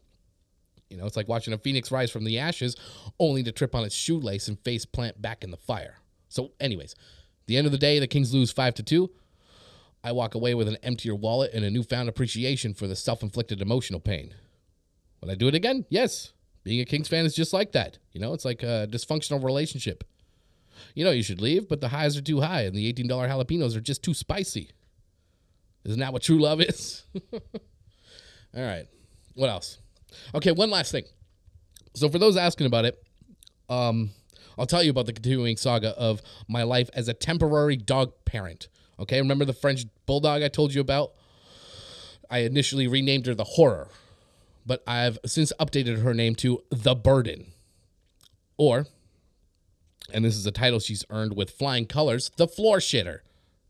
you 0.89 0.97
know, 0.97 1.05
it's 1.05 1.15
like 1.15 1.27
watching 1.27 1.53
a 1.53 1.57
phoenix 1.57 1.91
rise 1.91 2.09
from 2.09 2.23
the 2.23 2.39
ashes, 2.39 2.75
only 3.19 3.43
to 3.43 3.51
trip 3.51 3.75
on 3.75 3.83
its 3.83 3.93
shoelace 3.93 4.47
and 4.47 4.59
face 4.59 4.85
plant 4.85 5.21
back 5.21 5.43
in 5.43 5.51
the 5.51 5.57
fire. 5.57 5.97
So, 6.29 6.51
anyways, 6.59 6.95
the 7.45 7.57
end 7.57 7.67
of 7.67 7.71
the 7.71 7.77
day, 7.77 7.99
the 7.99 8.07
Kings 8.07 8.33
lose 8.33 8.51
five 8.51 8.73
to 8.75 8.83
two. 8.83 9.11
I 10.03 10.11
walk 10.11 10.35
away 10.35 10.55
with 10.55 10.67
an 10.67 10.77
emptier 10.81 11.15
wallet 11.15 11.51
and 11.53 11.65
a 11.65 11.69
newfound 11.69 12.09
appreciation 12.09 12.73
for 12.73 12.87
the 12.87 12.95
self 12.95 13.21
inflicted 13.21 13.61
emotional 13.61 13.99
pain. 13.99 14.33
Would 15.21 15.31
I 15.31 15.35
do 15.35 15.47
it 15.47 15.55
again? 15.55 15.85
Yes. 15.89 16.33
Being 16.63 16.81
a 16.81 16.85
Kings 16.85 17.07
fan 17.07 17.25
is 17.25 17.35
just 17.35 17.53
like 17.53 17.71
that. 17.73 17.97
You 18.11 18.21
know, 18.21 18.33
it's 18.33 18.45
like 18.45 18.63
a 18.63 18.87
dysfunctional 18.89 19.43
relationship. 19.43 20.03
You 20.95 21.03
know, 21.03 21.11
you 21.11 21.23
should 21.23 21.41
leave, 21.41 21.67
but 21.67 21.81
the 21.81 21.89
highs 21.89 22.15
are 22.17 22.21
too 22.21 22.41
high 22.41 22.61
and 22.61 22.75
the 22.75 22.91
$18 22.91 23.07
jalapenos 23.09 23.75
are 23.75 23.81
just 23.81 24.03
too 24.03 24.13
spicy. 24.13 24.71
Isn't 25.83 25.99
that 25.99 26.13
what 26.13 26.21
true 26.21 26.39
love 26.39 26.61
is? 26.61 27.03
All 27.33 27.41
right. 28.63 28.85
What 29.35 29.49
else? 29.49 29.79
Okay, 30.33 30.51
one 30.51 30.69
last 30.69 30.91
thing. 30.91 31.05
So, 31.95 32.09
for 32.09 32.19
those 32.19 32.37
asking 32.37 32.67
about 32.67 32.85
it, 32.85 33.01
um, 33.69 34.11
I'll 34.57 34.65
tell 34.65 34.83
you 34.83 34.91
about 34.91 35.05
the 35.05 35.13
continuing 35.13 35.57
saga 35.57 35.89
of 35.97 36.21
my 36.47 36.63
life 36.63 36.89
as 36.93 37.07
a 37.07 37.13
temporary 37.13 37.77
dog 37.77 38.13
parent. 38.25 38.67
Okay, 38.99 39.19
remember 39.19 39.45
the 39.45 39.53
French 39.53 39.85
bulldog 40.05 40.41
I 40.41 40.49
told 40.49 40.73
you 40.73 40.81
about? 40.81 41.13
I 42.29 42.39
initially 42.39 42.87
renamed 42.87 43.25
her 43.25 43.33
the 43.33 43.43
Horror, 43.43 43.87
but 44.65 44.83
I've 44.85 45.17
since 45.25 45.53
updated 45.59 46.01
her 46.01 46.13
name 46.13 46.35
to 46.35 46.63
the 46.69 46.95
Burden. 46.95 47.53
Or, 48.57 48.87
and 50.13 50.25
this 50.25 50.35
is 50.35 50.45
a 50.45 50.51
title 50.51 50.79
she's 50.79 51.05
earned 51.09 51.35
with 51.35 51.49
flying 51.49 51.85
colors, 51.85 52.29
the 52.35 52.47
Floor 52.47 52.77
Shitter. 52.77 53.19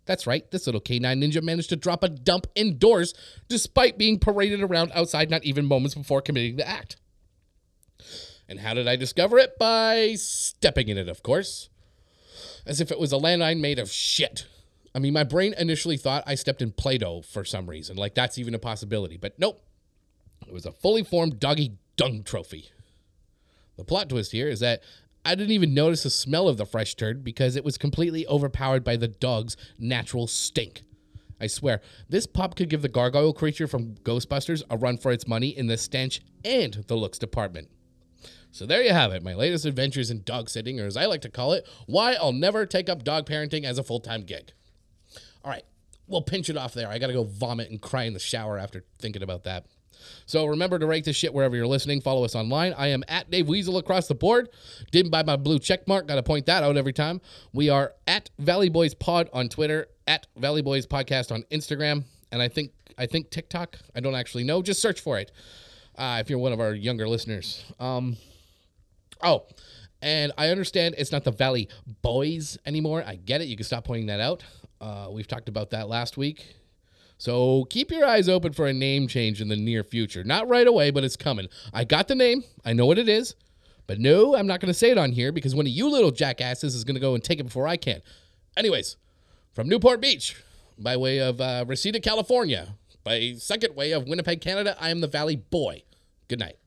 That's 0.06 0.26
right, 0.26 0.50
this 0.50 0.66
little 0.66 0.82
canine 0.82 1.22
ninja 1.22 1.44
managed 1.44 1.70
to 1.70 1.76
drop 1.76 2.04
a 2.04 2.10
dump 2.10 2.48
indoors 2.56 3.14
despite 3.48 4.00
being 4.00 4.18
paraded 4.18 4.64
around 4.64 4.92
outside 4.96 5.30
not 5.30 5.44
even 5.44 5.66
moments 5.66 5.94
before 5.94 6.22
committing 6.22 6.56
the 6.56 6.68
act. 6.68 6.98
And 8.48 8.60
how 8.60 8.74
did 8.74 8.88
I 8.88 8.96
discover 8.96 9.38
it? 9.38 9.60
By 9.60 10.16
stepping 10.16 10.90
in 10.90 10.98
it, 10.98 11.08
of 11.08 11.22
course. 11.22 11.70
As 12.66 12.82
if 12.82 12.92
it 12.92 13.00
was 13.00 13.14
a 13.14 13.18
landmine 13.18 13.60
made 13.60 13.78
of 13.78 13.92
shit. 13.92 14.48
I 14.94 15.00
mean, 15.00 15.14
my 15.14 15.24
brain 15.24 15.54
initially 15.58 15.98
thought 15.98 16.24
I 16.26 16.36
stepped 16.36 16.62
in 16.62 16.72
Play 16.72 16.98
Doh 16.98 17.22
for 17.22 17.46
some 17.46 17.70
reason. 17.70 17.96
Like, 17.96 18.16
that's 18.16 18.38
even 18.38 18.56
a 18.56 18.60
possibility. 18.60 19.18
But 19.18 19.38
nope. 19.38 19.64
It 20.48 20.54
was 20.54 20.66
a 20.66 20.72
fully 20.72 21.04
formed 21.04 21.40
doggy 21.40 21.78
dung 21.96 22.24
trophy. 22.24 22.70
The 23.78 23.84
plot 23.84 24.10
twist 24.10 24.32
here 24.32 24.48
is 24.48 24.62
that 24.62 24.82
I 25.24 25.36
didn't 25.36 25.52
even 25.52 25.74
notice 25.74 26.04
the 26.04 26.10
smell 26.10 26.48
of 26.48 26.58
the 26.58 26.66
fresh 26.66 26.96
turd 26.96 27.24
because 27.24 27.56
it 27.56 27.64
was 27.64 27.78
completely 27.78 28.26
overpowered 28.28 28.84
by 28.84 28.96
the 28.96 29.08
dog's 29.08 29.58
natural 29.78 30.28
stink. 30.28 30.84
I 31.42 31.48
swear, 31.48 31.82
this 32.10 32.26
pup 32.26 32.56
could 32.56 32.70
give 32.70 32.82
the 32.82 32.90
gargoyle 32.90 33.34
creature 33.34 33.68
from 33.68 33.96
Ghostbusters 33.96 34.64
a 34.70 34.78
run 34.78 34.98
for 34.98 35.12
its 35.12 35.28
money 35.28 35.50
in 35.50 35.68
the 35.68 35.78
stench 35.78 36.22
and 36.44 36.74
the 36.88 36.96
looks 36.96 37.18
department. 37.18 37.70
So 38.52 38.66
there 38.66 38.82
you 38.82 38.92
have 38.92 39.12
it, 39.14 39.24
my 39.24 39.36
latest 39.36 39.66
adventures 39.66 40.10
in 40.10 40.24
dog 40.24 40.50
sitting, 40.50 40.80
or 40.80 40.86
as 40.86 40.98
I 40.98 41.06
like 41.06 41.22
to 41.22 41.30
call 41.30 41.54
it, 41.54 41.68
why 41.86 42.14
I'll 42.14 42.34
never 42.34 42.66
take 42.66 42.90
up 42.90 43.04
dog 43.04 43.26
parenting 43.26 43.64
as 43.64 43.78
a 43.78 43.84
full 43.84 44.00
time 44.00 44.24
gig. 44.24 44.54
All 45.44 45.52
right, 45.52 45.64
we'll 46.08 46.22
pinch 46.22 46.50
it 46.50 46.58
off 46.58 46.74
there. 46.74 46.90
I 46.90 47.00
gotta 47.00 47.14
go 47.14 47.24
vomit 47.24 47.70
and 47.70 47.82
cry 47.82 48.04
in 48.04 48.14
the 48.14 48.20
shower 48.20 48.58
after 48.58 48.84
thinking 49.00 49.24
about 49.24 49.44
that. 49.44 49.66
So 50.26 50.46
remember 50.46 50.80
to 50.80 50.86
rate 50.86 51.06
this 51.06 51.16
shit 51.16 51.34
wherever 51.34 51.56
you're 51.56 51.68
listening. 51.68 52.02
Follow 52.02 52.24
us 52.24 52.36
online. 52.36 52.74
I 52.78 52.88
am 52.88 53.04
at 53.08 53.30
Dave 53.30 53.48
Weasel 53.48 53.78
across 53.78 54.08
the 54.08 54.16
board. 54.16 54.50
Didn't 54.92 55.12
buy 55.12 55.24
my 55.24 55.36
blue 55.36 55.60
check 55.60 55.88
mark. 55.88 56.08
Got 56.08 56.16
to 56.16 56.24
point 56.24 56.46
that 56.46 56.64
out 56.64 56.78
every 56.78 56.94
time. 56.94 57.22
We 57.54 57.70
are 57.70 57.94
at 58.08 58.30
Valley 58.40 58.70
Boys 58.70 58.94
Pod 58.94 59.30
on 59.34 59.50
Twitter, 59.50 59.88
at 60.08 60.28
Valley 60.38 60.62
Boys 60.62 60.86
Podcast 60.88 61.32
on 61.32 61.44
Instagram, 61.52 62.04
and 62.32 62.42
I 62.42 62.48
think 62.48 62.72
I 62.98 63.06
think 63.06 63.30
TikTok. 63.30 63.78
I 63.96 64.00
don't 64.00 64.16
actually 64.16 64.44
know. 64.44 64.62
Just 64.62 64.82
search 64.82 65.00
for 65.00 65.20
it 65.20 65.32
uh, 65.98 66.18
if 66.20 66.30
you're 66.30 66.40
one 66.40 66.54
of 66.54 66.60
our 66.60 66.74
younger 66.74 67.08
listeners. 67.08 67.64
Um, 67.80 68.18
oh, 69.22 69.46
and 70.02 70.32
I 70.38 70.50
understand 70.50 70.96
it's 70.98 71.12
not 71.12 71.24
the 71.24 71.32
Valley 71.32 71.70
Boys 72.02 72.58
anymore. 72.66 73.04
I 73.06 73.16
get 73.16 73.42
it. 73.42 73.46
You 73.46 73.56
can 73.56 73.66
stop 73.66 73.84
pointing 73.86 74.08
that 74.08 74.20
out. 74.20 74.44
Uh, 74.82 75.08
we've 75.12 75.28
talked 75.28 75.50
about 75.50 75.72
that 75.72 75.90
last 75.90 76.18
week. 76.18 76.56
So 77.18 77.66
keep 77.70 77.92
your 77.92 78.06
eyes 78.06 78.30
open 78.30 78.54
for 78.54 78.68
a 78.68 78.74
name 78.74 79.08
change 79.08 79.42
in 79.42 79.50
the 79.50 79.58
near 79.58 79.84
future. 79.84 80.24
Not 80.24 80.48
right 80.48 80.66
away, 80.66 80.90
but 80.90 81.04
it's 81.04 81.18
coming. 81.18 81.48
I 81.74 81.84
got 81.84 82.08
the 82.08 82.16
name, 82.16 82.44
I 82.64 82.72
know 82.72 82.86
what 82.86 82.98
it 82.98 83.10
is, 83.10 83.36
but 83.88 84.00
no, 84.00 84.36
I'm 84.36 84.48
not 84.48 84.62
going 84.62 84.70
to 84.70 84.74
say 84.74 84.90
it 84.90 84.98
on 84.98 85.12
here 85.12 85.32
because 85.34 85.54
one 85.54 85.66
of 85.66 85.72
you 85.72 85.90
little 85.90 86.12
jackasses 86.12 86.76
is 86.76 86.86
going 86.86 86.96
to 86.96 87.02
go 87.02 87.16
and 87.16 87.24
take 87.24 87.40
it 87.40 87.44
before 87.44 87.68
I 87.68 87.76
can. 87.76 88.02
Anyways, 88.56 88.96
from 89.54 89.68
Newport 89.68 90.00
Beach, 90.00 90.42
by 90.78 90.96
way 90.96 91.20
of 91.20 91.42
uh, 91.42 91.66
Reseda, 91.68 92.00
California, 92.00 92.76
by 93.04 93.34
second 93.38 93.76
way 93.76 93.92
of 93.92 94.08
Winnipeg, 94.08 94.40
Canada, 94.40 94.78
I 94.80 94.90
am 94.90 95.02
the 95.02 95.08
Valley 95.08 95.36
Boy. 95.36 95.84
Good 96.30 96.40
night. 96.40 96.58